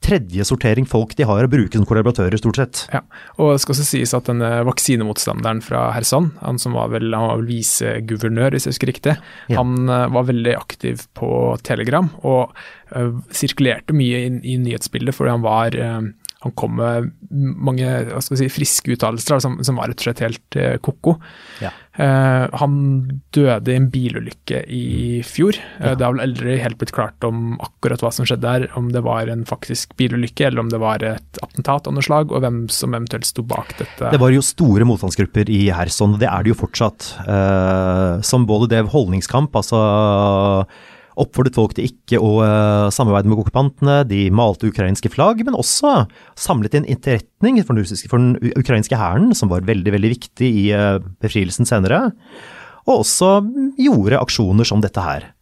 [0.07, 2.83] tredjesortering folk de har å bruke som kollaboratører, stort sett.
[2.95, 3.03] Ja,
[3.37, 7.31] og det skal også sies at denne vaksinemotstanderen fra Kherson, han som var vel, han
[7.33, 9.17] var vel viseguvernør, hvis jeg husker riktig,
[9.51, 9.59] Ja.
[9.61, 11.31] han eh, var veldig aktiv på
[11.67, 12.55] Telegram og
[12.95, 16.01] uh, sirkulerte mye i, i nyhetsbildet fordi han var eh,
[16.47, 20.09] han kom med mange hva skal vi si, friske uttalelser som, som var rett og
[20.09, 21.17] slett helt eh, ko-ko.
[21.65, 21.73] Ja.
[21.97, 22.75] Eh, han
[23.33, 25.57] døde i en bilulykke i fjor.
[25.81, 28.91] Eh, det har vel aldri helt blitt klart om akkurat hva som skjedde der, om
[28.93, 32.45] det var en faktisk bilulykke eller om det var et attentat av noe slag, og
[32.45, 34.13] hvem som eventuelt sto bak dette.
[34.13, 37.15] Det var jo store motstandsgrupper i Kherson, og det er det jo fortsatt.
[37.25, 39.81] Eh, som både drev holdningskamp, altså
[41.21, 46.05] oppfordret folk til ikke å eh, samarbeide med okkupantene, de malte ukrainske flagg, men også
[46.39, 50.51] samlet inn etterretning for den, russiske, for den ukrainske hæren, som var veldig, veldig viktig
[50.65, 52.05] i eh, befrielsen senere,
[52.87, 53.39] og også
[53.81, 55.33] gjorde aksjoner som dette her.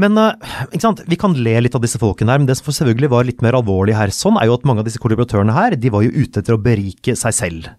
[0.00, 0.64] Men eh,
[1.08, 3.58] vi kan le litt av disse folkene her, men det som selvfølgelig var litt mer
[3.58, 6.40] alvorlig her, sånn er jo at mange av disse kollaboratørene her, de var jo ute
[6.40, 7.72] etter å berike seg selv.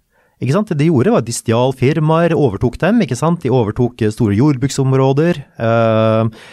[0.44, 0.70] Ikke sant?
[0.74, 3.02] Det de gjorde, var at de stjal firmaer, overtok dem.
[3.06, 3.42] ikke sant?
[3.44, 5.40] De overtok eh, store jordbruksområder.
[5.56, 6.46] Eh,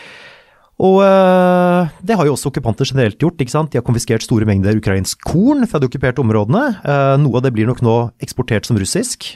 [0.81, 3.43] og eh, det har jo også okkupanter generelt gjort.
[3.43, 3.73] ikke sant?
[3.73, 6.65] De har konfiskert store mengder ukrainsk korn fra de okkuperte områdene.
[6.81, 9.29] Eh, noe av det blir nok nå eksportert som russisk.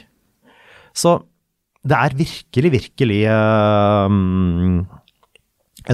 [0.95, 1.19] Så
[1.85, 4.15] det er virkelig, virkelig eh,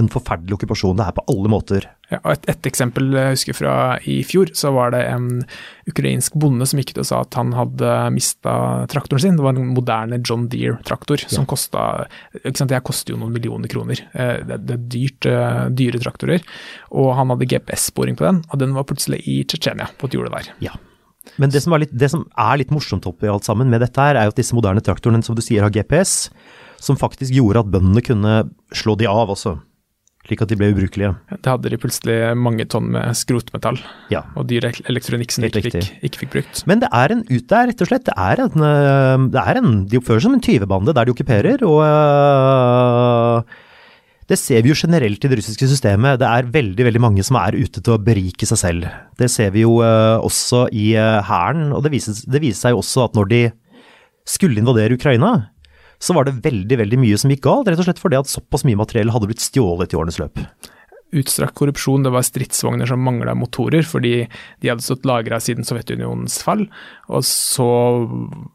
[0.00, 0.96] en forferdelig okkupasjon.
[0.96, 1.90] Det er på alle måter.
[2.12, 3.74] Ja, et, et, eksempel jeg husker fra
[4.08, 5.42] i fjor, så var det en
[5.88, 8.54] ukrainsk bonde som gikk ut og sa at han hadde mista
[8.92, 9.38] traktoren sin.
[9.38, 11.48] Det var en moderne John Deere-traktor som ja.
[11.48, 11.86] kosta
[12.42, 14.04] Det her koster jo noen millioner kroner.
[14.12, 16.46] Eh, det, det er dyrt, eh, dyre traktorer.
[16.92, 20.34] Og han hadde GPS-sporing på den, og den var plutselig i Tsjetsjenia, på et jorde
[20.36, 20.52] der.
[20.68, 20.76] Ja.
[21.40, 24.18] Men det som, litt, det som, er litt morsomt oppi alt sammen med dette her,
[24.18, 26.28] er jo at disse moderne traktorene, som du sier, har GPS,
[26.82, 28.38] som faktisk gjorde at bøndene kunne
[28.74, 29.56] slå de av også
[30.26, 31.16] slik at de ble ubrukelige.
[31.32, 33.80] Det hadde de plutselig mange tonn med skrotmetall
[34.12, 34.22] ja.
[34.38, 36.62] og dyr elektronikk som de ikke fikk, ikke fikk, brukt.
[36.70, 38.06] Men det er en ut der, rett og slett.
[38.06, 41.14] Det er en, eh, det er en De oppfører seg som en tyvebande der de
[41.14, 41.64] okkuperer.
[41.66, 43.42] og uh,
[44.30, 46.20] det ser vi jo generelt i det russiske systemet.
[46.22, 48.86] Det er veldig veldig mange som er ute til å berike seg selv.
[49.18, 51.72] Det ser vi jo uh, også i hæren.
[51.74, 53.42] Og det viser, det viser seg jo også at når de
[54.28, 55.50] skulle invadere Ukraina,
[56.02, 58.66] så var det veldig veldig mye som gikk galt, rett og slett fordi at såpass
[58.66, 60.40] mye materiell hadde blitt stjålet i årenes løp.
[61.12, 64.14] Utstrakt korrupsjon, det var stridsvogner som mangla motorer fordi
[64.64, 66.64] de hadde stått lagra siden Sovjetunionens fall.
[67.12, 67.68] Og så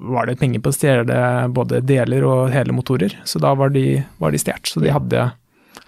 [0.02, 1.20] var det penger på å stjele
[1.54, 4.74] både deler og hele motorer, så da var de, var de stjålet.
[4.74, 5.30] Så de hadde,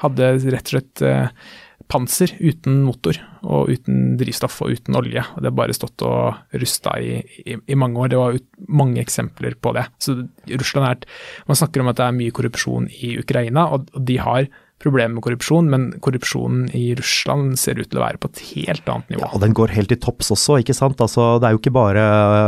[0.06, 1.50] hadde, rett og slett eh,
[1.90, 5.24] panser uten motor og uten drivstoff og uten olje.
[5.34, 8.12] og Det har bare stått og rusta i, i, i, mange år.
[8.12, 9.88] Det var mange eksempler på det.
[9.98, 10.20] Så
[10.52, 11.08] Russland er,
[11.50, 14.50] Man snakker om at det er mye korrupsjon i Ukraina, og, og de har
[14.80, 18.88] problemer med korrupsjon, men korrupsjonen i Russland ser ut til å være på et helt
[18.92, 19.24] annet nivå.
[19.26, 21.02] Ja, og Den går helt til topps også, ikke sant.
[21.04, 22.06] Altså, det er jo ikke bare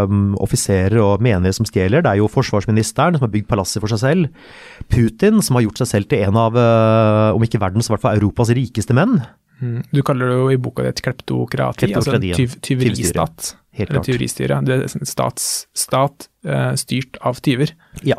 [0.07, 3.91] um, offiserer og menige som stjeler, det er jo forsvarsministeren som har bygd palasser for
[3.91, 4.47] seg selv.
[4.91, 8.05] Putin som har gjort seg selv til en av, uh, om ikke verdens, i hvert
[8.05, 9.19] fall Europas rikeste menn.
[9.61, 9.81] Mm.
[9.93, 13.55] Du kaller det jo i boka di et kleptokrati, altså en tyv, tyveristat.
[13.71, 14.57] Eller tyveristyre.
[14.67, 15.45] Det er stats,
[15.77, 17.71] stat uh, styrt av tyver.
[18.03, 18.17] Ja,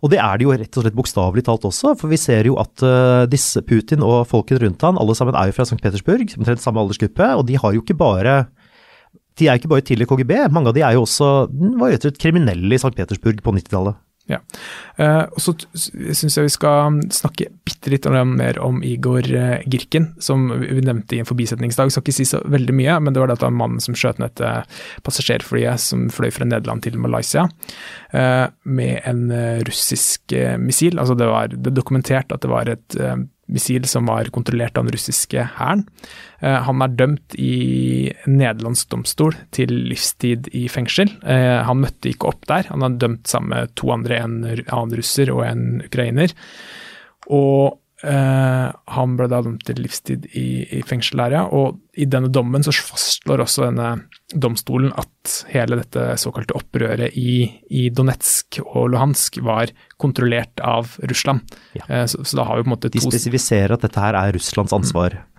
[0.00, 1.92] og det er det jo rett og slett bokstavelig talt også.
[2.00, 5.50] For vi ser jo at uh, disse Putin og folket rundt han, alle sammen er
[5.50, 5.80] jo fra St.
[5.82, 7.34] Petersburg, omtrent samme aldersgruppe.
[7.36, 8.44] Og de har jo ikke bare
[9.34, 11.28] de er jo ikke bare tidligere KGB, mange av de er jo også
[11.80, 12.94] var rett og slett kriminelle i St.
[12.94, 13.98] Petersburg på 90-tallet.
[14.30, 14.38] Ja.
[14.96, 20.14] Uh, og så syns jeg vi skal snakke bitte litt mer om Igor uh, Girken,
[20.22, 21.92] som vi nevnte i en forbisetningsdag.
[21.92, 24.72] Skal ikke si så veldig mye, men det var dette mannen som skjøt ned et
[25.04, 27.44] passasjerflyet som fløy fra Nederland til Malaysia
[28.14, 29.22] med en
[29.66, 30.98] russisk missil.
[31.02, 32.96] Altså det var det dokumentert at det var et
[33.52, 35.84] missil som var kontrollert av den russiske hæren.
[36.40, 41.12] Eh, han er dømt i nederlandsk domstol til livstid i fengsel.
[41.22, 42.68] Eh, han møtte ikke opp der.
[42.72, 46.32] Han er dømt sammen med to andre, en annen russer og en ukrainer.
[47.32, 51.42] Og Uh, han ble da dømt til livstid i, i fengsel der, ja.
[51.48, 53.90] Og i denne dommen så fastslår også denne
[54.34, 61.46] domstolen at hele dette såkalte opprøret i, i Donetsk og Luhansk var kontrollert av Russland.
[61.78, 61.86] Ja.
[61.88, 64.18] Uh, så, så, da har vi på en måte to De spesifiserer at dette her
[64.20, 65.16] er Russlands ansvar.
[65.16, 65.30] Mm.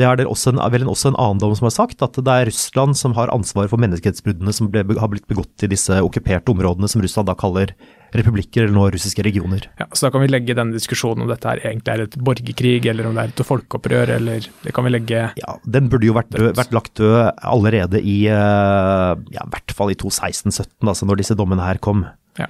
[0.00, 2.48] Det er også en, vel også en annen dom som har sagt, at det er
[2.48, 6.88] Russland som har ansvar for menneskerettsbruddene som ble, har blitt begått i disse okkuperte områdene
[6.88, 7.74] som Russland da kaller
[8.16, 9.66] republikker, eller nå russiske regioner.
[9.80, 12.86] Ja, Så da kan vi legge denne diskusjonen om dette her egentlig er et borgerkrig,
[12.90, 16.16] eller om det er et folkeopprør, eller det kan vi legge Ja, den burde jo
[16.16, 21.08] vært, død, vært lagt død allerede i eh, ja, i hvert fall i 2016-2017, altså
[21.08, 22.06] når disse dommene her kom.
[22.38, 22.46] Ja.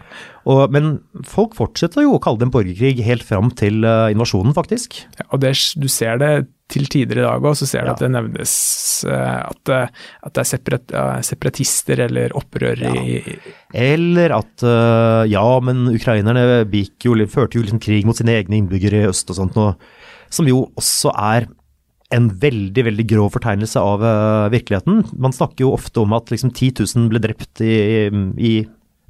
[0.49, 4.55] Og, men folk fortsetter jo å kalle det en borgerkrig helt fram til uh, invasjonen,
[4.57, 5.03] faktisk.
[5.19, 6.33] Ja, og det, du ser det
[6.71, 7.95] til tider i dag òg, så ser du ja.
[7.97, 8.55] at det nevnes
[9.09, 10.97] uh, at, at, det er separat,
[11.27, 13.21] separatister eller opprørere i
[13.77, 14.67] Eller at
[15.31, 19.39] ja, men ukrainerne jo, førte jo liksom krig mot sine egne innbyggere i øst og
[19.39, 19.77] sånt noe,
[20.31, 21.49] som jo også er
[22.15, 24.03] en veldig veldig grov fortegnelse av
[24.51, 25.05] virkeligheten.
[25.15, 27.77] Man snakker jo ofte om at liksom 10 000 ble drept i,
[28.35, 28.55] i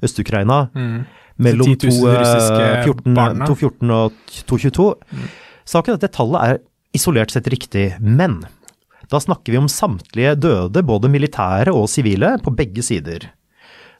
[0.05, 0.67] Øst-Ukraina.
[0.73, 1.01] Mm.
[1.41, 4.11] Mellom 214 eh, og
[4.45, 4.87] 222.
[5.11, 5.29] Mm.
[5.71, 6.59] Saken er at det tallet er
[6.95, 8.41] isolert sett riktig, men
[9.11, 13.27] da snakker vi om samtlige døde, både militære og sivile, på begge sider.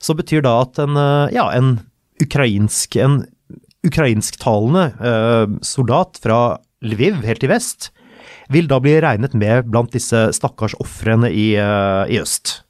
[0.02, 1.80] Så betyr da at en, eh, ja, en
[2.22, 3.24] ukrainsk, en
[3.86, 7.92] ukrainsktalende eh, soldat fra Lviv, helt i vest,
[8.52, 12.62] vil da bli regnet med blant disse stakkars ofrene i, eh, i øst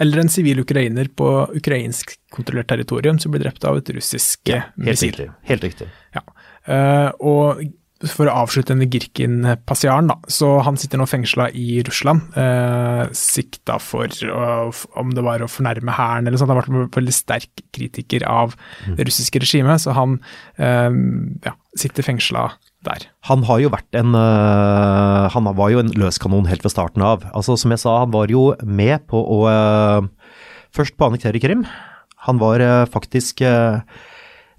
[0.00, 4.62] eller en sivil ukrainer på ukrainsk kontrollert territorium som blir drept av et russisk ja,
[4.78, 5.12] helt missil.
[5.12, 5.26] Riktig.
[5.50, 5.88] Helt riktig.
[6.16, 6.22] Ja.
[6.64, 7.60] Uh, og
[8.08, 10.16] for å avslutte denne Girkin-passiaren, da.
[10.32, 12.32] Så han sitter nå fengsla i Russland.
[12.38, 14.70] Eh, sikta for å,
[15.00, 16.48] om det var å fornærme hæren eller sånt.
[16.48, 18.56] Han har vært en veldig sterk kritiker av
[18.96, 20.16] det russiske regimet, så han
[20.56, 20.88] eh,
[21.44, 22.48] ja, sitter fengsla
[22.88, 23.04] der.
[23.28, 27.26] Han har jo vært en øh, Han var jo en løskanon helt ved starten av.
[27.36, 30.08] Altså Som jeg sa, han var jo med på å øh,
[30.72, 31.66] Først på å annektere Krim.
[32.24, 33.42] Han var øh, faktisk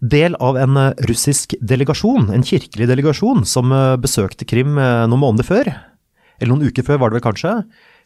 [0.02, 5.24] del av en øh, russisk delegasjon, en kirkelig delegasjon, som øh, besøkte Krim øh, noen
[5.24, 5.72] måneder før.
[6.42, 7.56] Eller noen uker før, var det vel kanskje.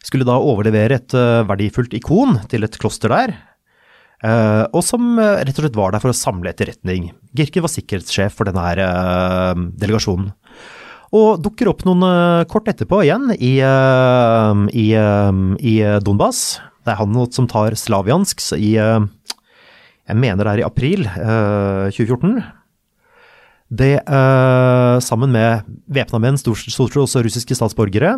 [0.04, 1.14] Skulle da overlevere et
[1.48, 3.32] verdifullt ikon til et kloster der.
[4.24, 7.10] Eh, og som eh, rett og slett var der for å samle etterretning.
[7.36, 10.30] Girken var sikkerhetssjef for denne eh, delegasjonen.
[11.16, 16.46] Og dukker opp noen eh, kort etterpå igjen i, eh, i, eh, i Donbas.
[16.86, 19.04] Det er han som tar Slaviansk i eh,
[20.06, 22.38] Jeg mener det er i april eh, 2014.
[23.66, 28.12] Det, eh, sammen med væpna menn, stort sett også russiske statsborgere,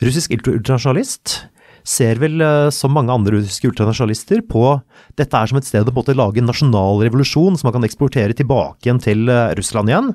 [0.00, 1.42] russisk ultranasjonalist,
[1.84, 4.80] ser vel, eh, som mange andre russiske ultranasjonalister, på
[5.20, 8.32] dette er som et sted å måtte lage en nasjonal revolusjon som man kan eksportere
[8.32, 10.14] tilbake igjen til eh, Russland igjen.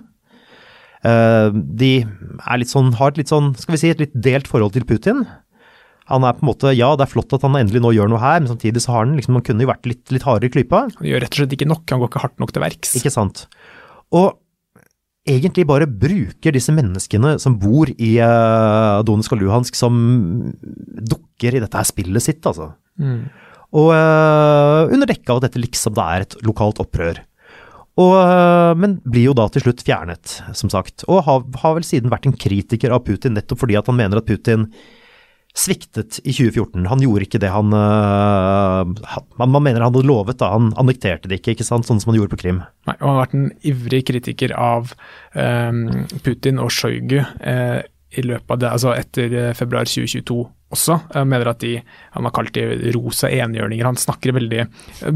[1.06, 4.50] Eh, de er litt sånn, har et litt sånn, skal vi si, et litt delt
[4.50, 5.28] forhold til Putin.
[6.10, 8.22] Han er på en måte, ja, det er flott at han endelig nå gjør noe
[8.22, 10.54] her, men samtidig så har han liksom, han kunne jo vært litt, litt hardere i
[10.56, 10.84] klypa.
[10.98, 12.96] Han gjør rett og slett ikke nok, han går ikke hardt nok til verks.
[13.00, 13.44] Ikke sant?
[14.18, 14.32] Og
[15.30, 19.96] egentlig bare bruker disse menneskene som bor i uh, Donetsk og Luhansk som
[21.14, 22.72] dukker i dette her spillet sitt, altså.
[22.98, 23.28] Mm.
[23.78, 27.22] Og uh, under dekke av at dette liksom det er et lokalt opprør.
[28.00, 31.04] Og, eh, men blir jo da til slutt fjernet, som sagt.
[31.12, 34.22] Og har, har vel siden vært en kritiker av Putin, nettopp fordi at han mener
[34.22, 34.70] at Putin
[35.58, 36.86] sviktet i 2014.
[36.92, 40.52] Han gjorde ikke det han eh, Man, man mener han hadde lovet, da.
[40.56, 41.88] Han annekterte det ikke, ikke sant?
[41.90, 42.62] sånn som han gjorde på Krim.
[42.90, 44.94] Nei, og han har vært en ivrig kritiker av
[45.34, 45.72] eh,
[46.26, 47.80] Putin og Sjojgu eh,
[48.10, 50.40] i løpet av det, altså etter eh, februar 2022
[50.74, 50.96] også.
[51.14, 51.76] Jeg mener at de,
[52.14, 53.86] Han har kalt de rosa enhjørninger.
[53.86, 54.66] Han snakker veldig,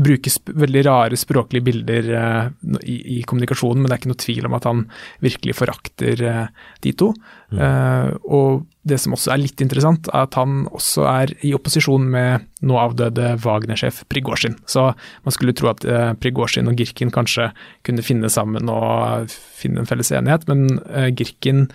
[0.01, 2.47] bruker veldig rare språklige bilder uh,
[2.81, 4.86] i, i kommunikasjonen, men det er ikke noe tvil om at han
[5.25, 7.11] virkelig forakter uh, de to.
[7.53, 12.03] Eh, og det som også er litt interessant, er at han også er i opposisjon
[12.11, 14.57] med nå avdøde Wagner-sjef Prigozjin.
[14.67, 14.89] Så
[15.23, 17.49] man skulle tro at eh, Prigozjin og Girkin kanskje
[17.88, 21.69] kunne finne sammen og finne en felles enighet, men eh, Girkin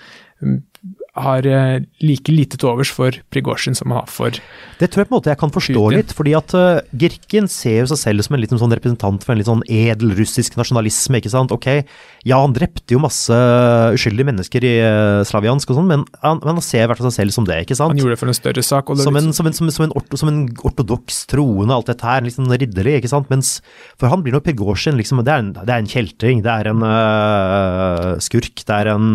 [1.22, 4.36] har eh, like lite til overs for Prigozjin som han har for
[4.78, 5.98] Det tror jeg på en måte jeg kan forstå Putin.
[5.98, 9.34] litt, fordi at uh, Girkin ser jo seg selv som en liten sånn representant for
[9.34, 11.54] en litt sånn edel russisk nasjonalisme, ikke sant.
[11.54, 11.68] Ok,
[12.28, 13.34] ja han drepte jo masse
[13.96, 17.10] uskyldige mennesker i uh, Slaviansk og sånn, men han, men han ser i hvert fall
[17.10, 17.94] seg selv som det, ikke sant.
[17.94, 18.92] Han gjorde det for en større sak.
[18.92, 20.40] Og Som en, som, en, som, en, som, en orto, som en
[20.70, 23.30] ortodoks troende, alt dette her, litt sånn ridderlig, ikke sant.
[23.32, 23.58] Mens
[23.98, 26.72] for han blir nok Prigozjin, liksom, det er en, det er en kjeltring, det er
[26.72, 29.08] en uh, skurk, det er en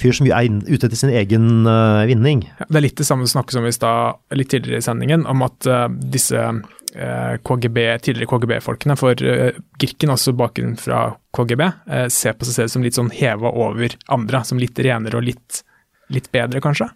[0.00, 2.44] fyr som er ute etter sin egen uh, vinning.
[2.58, 5.24] Ja, Det er litt det samme som snakkes om i stad, litt tidligere i sendingen,
[5.30, 11.64] om at uh, disse eh, KGB, tidligere KGB-folkene, for Girken, altså bakgrunnen fra KGB,
[12.12, 15.60] ser på seg selv som litt sånn heva over andre, som litt renere og litt,
[16.12, 16.88] litt bedre, kanskje?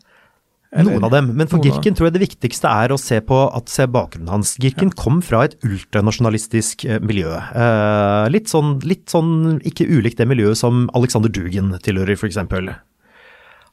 [0.73, 1.33] Eller- Noen av dem.
[1.37, 4.55] Men for Girken tror jeg det viktigste er å se på at se bakgrunnen hans.
[4.57, 7.33] Girkin kom fra et ultranasjonalistisk miljø.
[7.35, 12.39] Eh, litt, sånn, litt sånn ikke ulikt det miljøet som Alexander Dugin tilhører, f.eks.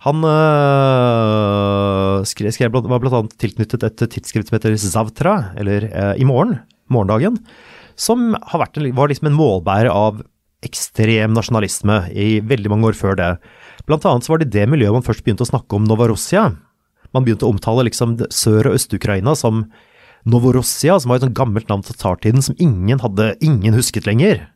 [0.07, 3.19] Han øh, skrev, skrev, var bl.a.
[3.41, 7.41] tilknyttet et tidsskrift som heter Zavtra, eller øh, I morgen, morgendagen,
[7.99, 10.21] som vært var liksom en målbærer av
[10.65, 13.31] ekstrem nasjonalisme i veldig mange år før det.
[13.89, 16.49] Blant annet så var det det miljøet man først begynte å snakke om Novorossia.
[17.15, 19.65] Man begynte å omtale liksom Sør- og Øst-Ukraina som
[20.27, 24.47] Novorossia, som var et sånt gammelt navn til tsartiden som ingen hadde, ingen husket lenger.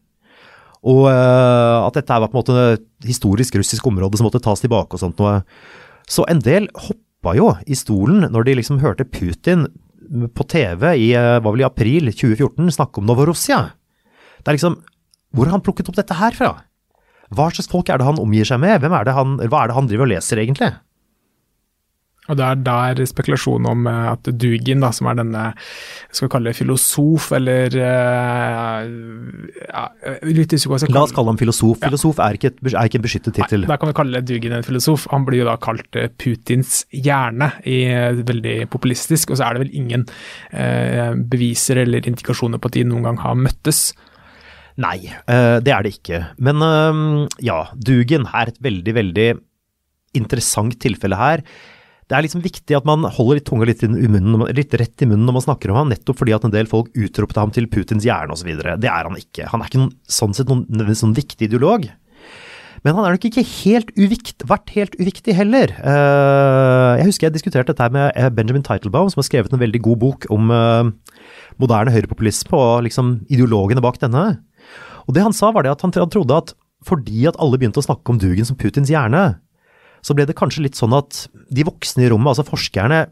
[0.90, 4.64] Og eh, at dette var på en måte et historisk russisk område som måtte tas
[4.64, 5.42] tilbake og sånt noe.
[6.10, 9.68] Så en del hoppa jo i stolen når de liksom hørte Putin
[10.36, 13.64] på TV i eh, var vel i april 2014 snakke om Novorossia.
[14.42, 14.82] Det er liksom
[15.32, 16.50] Hvor har han plukket opp dette her fra?
[17.32, 18.82] Hva slags folk er det han omgir seg med?
[18.84, 20.74] Hvem er det han, hva er det han driver og leser, egentlig?
[22.30, 25.46] Og det er der spekulasjonen om eh, at Dugin, da, som er denne
[26.14, 28.92] skal vi kalle det filosof, eller eh,
[29.66, 31.80] ja, er Litt usikker skal La oss kalle ham filosof.
[31.82, 33.66] Filosof er ikke, er ikke en beskyttet tittel.
[33.66, 35.08] Da kan vi kalle Dugin en filosof.
[35.16, 39.34] Han blir jo da kalt eh, Putins hjerne, i, eh, veldig populistisk.
[39.34, 40.06] Og så er det vel ingen
[40.54, 43.90] eh, beviser eller indikasjoner på at de noen gang har møttes.
[44.82, 46.24] Nei, eh, det er det ikke.
[46.38, 47.04] Men eh,
[47.50, 49.30] ja, Dugin er et veldig, veldig
[50.22, 51.44] interessant tilfelle her.
[52.12, 55.38] Det er liksom viktig at man holder litt tunga litt, litt rett i munnen når
[55.38, 58.36] man snakker om ham, nettopp fordi at en del folk utropte ham til Putins hjerne
[58.36, 58.49] osv.
[58.51, 59.47] Det er han ikke.
[59.53, 61.88] Han er ikke noen, sånn sett noen, noen noen viktig ideolog.
[62.84, 65.72] Men han er nok ikke helt uvikt, vært helt uviktig heller.
[65.72, 69.82] Eh, jeg husker jeg diskuterte dette med eh, Benjamin Teitelbaum, som har skrevet en veldig
[69.86, 70.89] god bok om eh,
[71.62, 74.26] moderne høyrepopulisme og liksom ideologene bak denne.
[75.05, 77.86] Og det han sa, var det at han trodde at fordi at alle begynte å
[77.86, 79.38] snakke om Dugen som Putins hjerne,
[80.02, 83.06] så ble det kanskje litt sånn at de voksne i rommet, altså forskerne,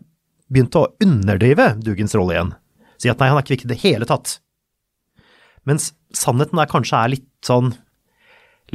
[0.49, 2.53] begynte å underdrive Dugens rolle igjen.
[2.99, 4.39] Si at nei, han er ikke viktig i det hele tatt.
[5.69, 7.73] Mens sannheten er kanskje er litt sånn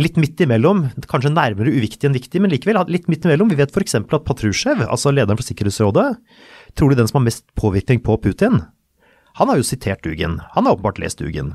[0.00, 3.50] litt midt imellom, kanskje nærmere uviktig enn viktig, men likevel litt midt imellom.
[3.52, 3.94] Vi vet f.eks.
[4.00, 6.08] at Patrusjev, altså lederen for Sikkerhetsrådet,
[6.78, 8.62] trolig den som har mest påvirkning på Putin,
[9.38, 10.40] han har jo sitert Dugin.
[10.54, 11.54] Han har åpenbart lest Dugin.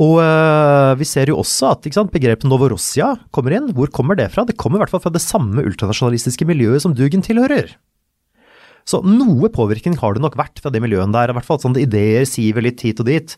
[0.00, 3.72] Og øh, vi ser jo også at sant, begrepet Novorossia kommer inn.
[3.76, 4.46] Hvor kommer det fra?
[4.48, 7.74] Det kommer i hvert fall fra det samme ultranasjonalistiske miljøet som Dugen tilhører.
[8.88, 11.30] Så noe påvirkning har det nok vært fra det miljøet der.
[11.30, 13.36] I hvert fall sånne ideer siver litt hit og dit.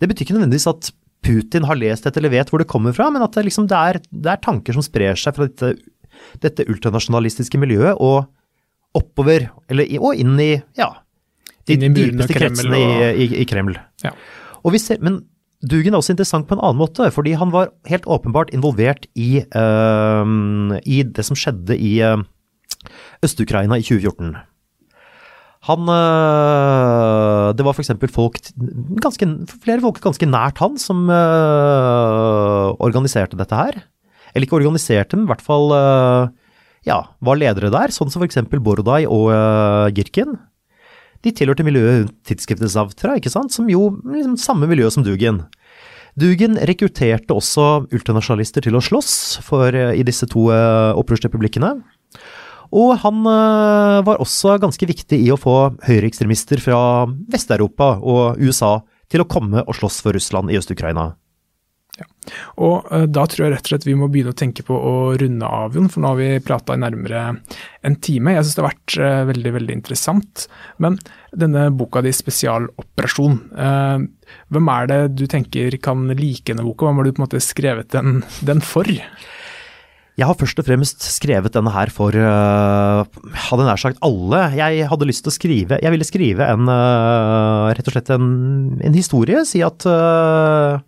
[0.00, 0.90] Det betyr ikke nødvendigvis at
[1.20, 3.76] Putin har lest dette eller vet hvor det kommer fra, men at det, liksom, det,
[3.76, 5.74] er, det er, tanker som sprer seg fra dette,
[6.40, 8.24] dette ultranasjonalistiske miljøet og
[8.96, 10.88] oppover, eller, og inn i ja,
[11.68, 13.04] de dypeste kretsene og...
[13.12, 13.76] i, i, i, Kreml.
[14.02, 14.14] Ja.
[14.80, 15.20] Ser, men
[15.60, 19.42] Dugen er også interessant på en annen måte, fordi han var helt åpenbart involvert i,
[19.52, 20.24] uh,
[20.88, 22.22] i det som skjedde i uh,
[23.26, 24.38] Øst-Ukraina i 2014.
[25.68, 27.92] Han uh, Det var f.eks.
[28.08, 28.40] folk
[29.04, 29.28] ganske,
[29.60, 33.82] Flere folk ganske nært han som øh, organiserte dette her.
[34.32, 35.74] Eller ikke organiserte, men i hvert fall
[36.86, 37.92] ja, var ledere der.
[37.92, 38.40] Sånn som f.eks.
[38.56, 39.28] Bordai og
[39.92, 40.38] Girkin.
[41.24, 43.52] De tilhørte miljøet tidsskriftet Zavtra, ikke sant?
[43.52, 45.42] som jo liksom samme miljø som Dugin.
[46.18, 51.76] Dugin rekrutterte også ultranasjonalister til å slåss for, i disse to opprørsrepublikkene.
[52.70, 55.56] Og han øh, var også ganske viktig i å få
[55.86, 58.78] høyreekstremister fra Vest-Europa og USA
[59.10, 61.10] til å komme og slåss for Russland i Øst-Ukraina.
[62.00, 62.06] Ja.
[62.62, 64.94] Og uh, da tror jeg rett og slett vi må begynne å tenke på å
[65.20, 65.90] runde av, Jon.
[65.92, 67.24] For nå har vi prata i nærmere
[67.86, 68.36] en time.
[68.36, 70.46] Jeg syns det har vært uh, veldig veldig interessant.
[70.82, 70.96] Men
[71.30, 74.06] denne boka di, 'Spesialoperasjon', uh,
[74.54, 76.88] hvem er det du tenker kan like denne boka?
[76.88, 78.88] Hvem har du på en måte skrevet den, den for?
[80.20, 83.06] Jeg har først og fremst skrevet denne her for uh,
[83.48, 84.42] hadde nær sagt alle.
[84.58, 88.26] Jeg hadde lyst til å skrive Jeg ville skrive en uh, rett og slett en,
[88.84, 89.40] en historie.
[89.48, 90.82] Si at uh,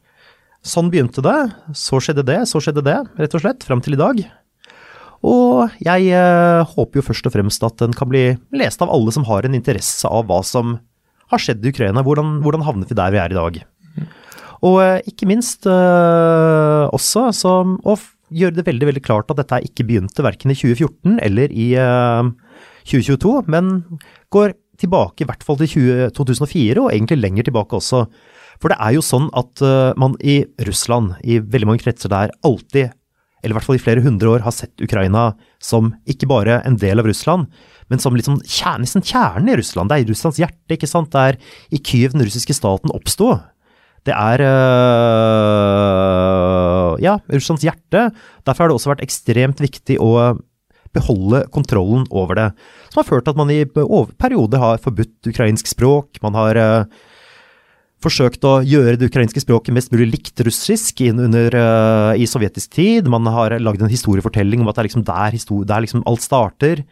[0.67, 1.39] sånn begynte det,
[1.77, 4.23] så skjedde det, så skjedde det, rett og slett, fram til i dag.
[5.23, 6.15] Og jeg
[6.73, 8.25] håper jo først og fremst at den kan bli
[8.59, 10.81] lest av alle som har en interesse av hva som
[11.31, 12.03] har skjedd i Ukraina.
[12.03, 13.61] Hvordan, hvordan havnet vi der vi er i dag?
[14.67, 18.03] Og ikke minst også som og
[18.33, 22.31] gjøre det veldig veldig klart at dette ikke begynte verken i 2014 eller i eh,
[22.89, 23.73] 2022, men
[24.33, 28.07] går tilbake i hvert fall til 20, 2004, og egentlig lenger tilbake også.
[28.63, 32.31] For det er jo sånn at uh, man i Russland, i veldig mange kretser der,
[32.47, 32.95] alltid,
[33.43, 35.33] eller i hvert fall i flere hundre år, har sett Ukraina
[35.63, 37.51] som ikke bare en del av Russland,
[37.91, 39.91] men som liksom kjernen, liksom kjernen i Russland.
[39.91, 41.11] Det er i Russlands hjerte, ikke sant.
[41.13, 41.35] Det er
[41.75, 43.35] i Kyiv den russiske staten oppsto.
[44.07, 44.53] Det er øh,
[47.03, 48.11] ja, Russlands hjerte.
[48.47, 50.39] Derfor har det også vært ekstremt viktig å
[50.93, 52.49] beholde kontrollen over det.
[52.91, 56.09] Som har ført til at man i perioder har forbudt ukrainsk språk.
[56.25, 56.85] Man har øh,
[58.05, 63.11] forsøkt å gjøre det ukrainske språket mest mulig likt russisk under, uh, i sovjetisk tid.
[63.11, 65.39] Man har lagd en historiefortelling om at det er liksom der,
[65.71, 66.85] der liksom alt starter.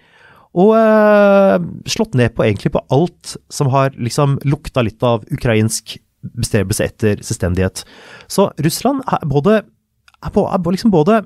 [0.59, 5.99] Og uh, slått ned på egentlig på alt som har liksom lukta litt av ukrainsk
[6.21, 7.85] bestrebelse etter selvstendighet.
[8.31, 9.61] Så Russland er både,
[10.21, 11.23] er på, er liksom både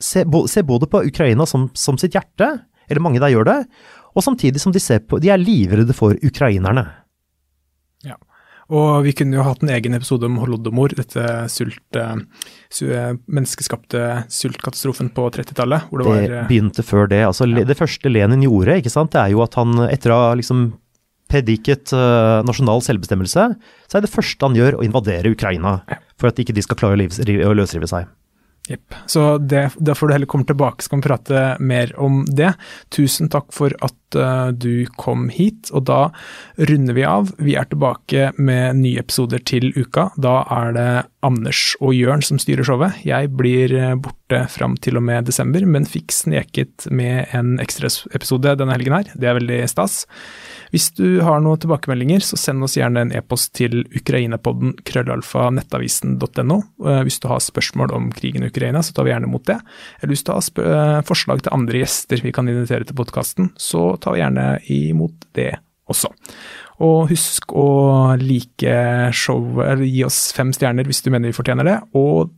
[0.00, 2.52] ser, ser, både på Ukraina som, som, sitt hjerte,
[2.88, 3.58] eller mange der gjør det,
[4.16, 6.86] og samtidig som de ser på De er livredde for ukrainerne.
[8.06, 8.16] Ja.
[8.70, 11.98] Og vi kunne jo hatt en egen episode om holodomor, dette sult,
[13.26, 15.88] menneskeskapte sultkatastrofen på 30-tallet.
[15.90, 17.24] Det, det begynte før det.
[17.26, 17.64] altså ja.
[17.66, 20.68] Det første Lenin gjorde, ikke sant, det er jo at han etter å ha liksom
[21.30, 23.44] prediket uh, nasjonal selvbestemmelse,
[23.86, 25.78] så er det første han gjør å invadere Ukraina.
[26.20, 28.10] For at ikke de skal klare å løsrive seg.
[28.68, 28.94] Jepp.
[29.06, 32.52] Så det, da får du heller komme tilbake, så kan vi prate mer om det.
[32.94, 36.00] Tusen takk for at uh, du kom hit, og da
[36.70, 37.32] runder vi av.
[37.42, 40.10] Vi er tilbake med nye episoder til uka.
[40.20, 40.90] Da er det
[41.26, 43.02] Anders og Jørn som styrer showet.
[43.04, 48.54] Jeg blir eh, borte fram til og med desember, men fikk sneket med en ekstraepisode
[48.60, 49.10] denne helgen her.
[49.18, 50.04] Det er veldig stas.
[50.70, 56.58] Hvis du har noen tilbakemeldinger, så send oss gjerne en e-post til ukrainapodden krøllalfa nettavisen.no.
[56.86, 59.58] Eh, hvis du har spørsmål om krigen i Ukraina, så tar vi gjerne imot det.
[60.00, 63.94] Eller hvis du har eh, forslag til andre gjester vi kan invitere til podkasten, så
[64.02, 65.52] tar vi gjerne imot det
[65.90, 66.12] også.
[66.86, 67.70] Og husk å
[68.20, 68.76] like
[69.16, 71.78] showet, eller gi oss fem stjerner hvis du mener vi fortjener det.
[71.98, 72.30] Og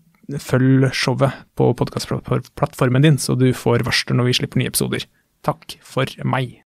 [0.43, 5.07] følg showet på podkastplattformen din, så du får varsler når vi slipper nye episoder.
[5.47, 6.61] Takk for meg.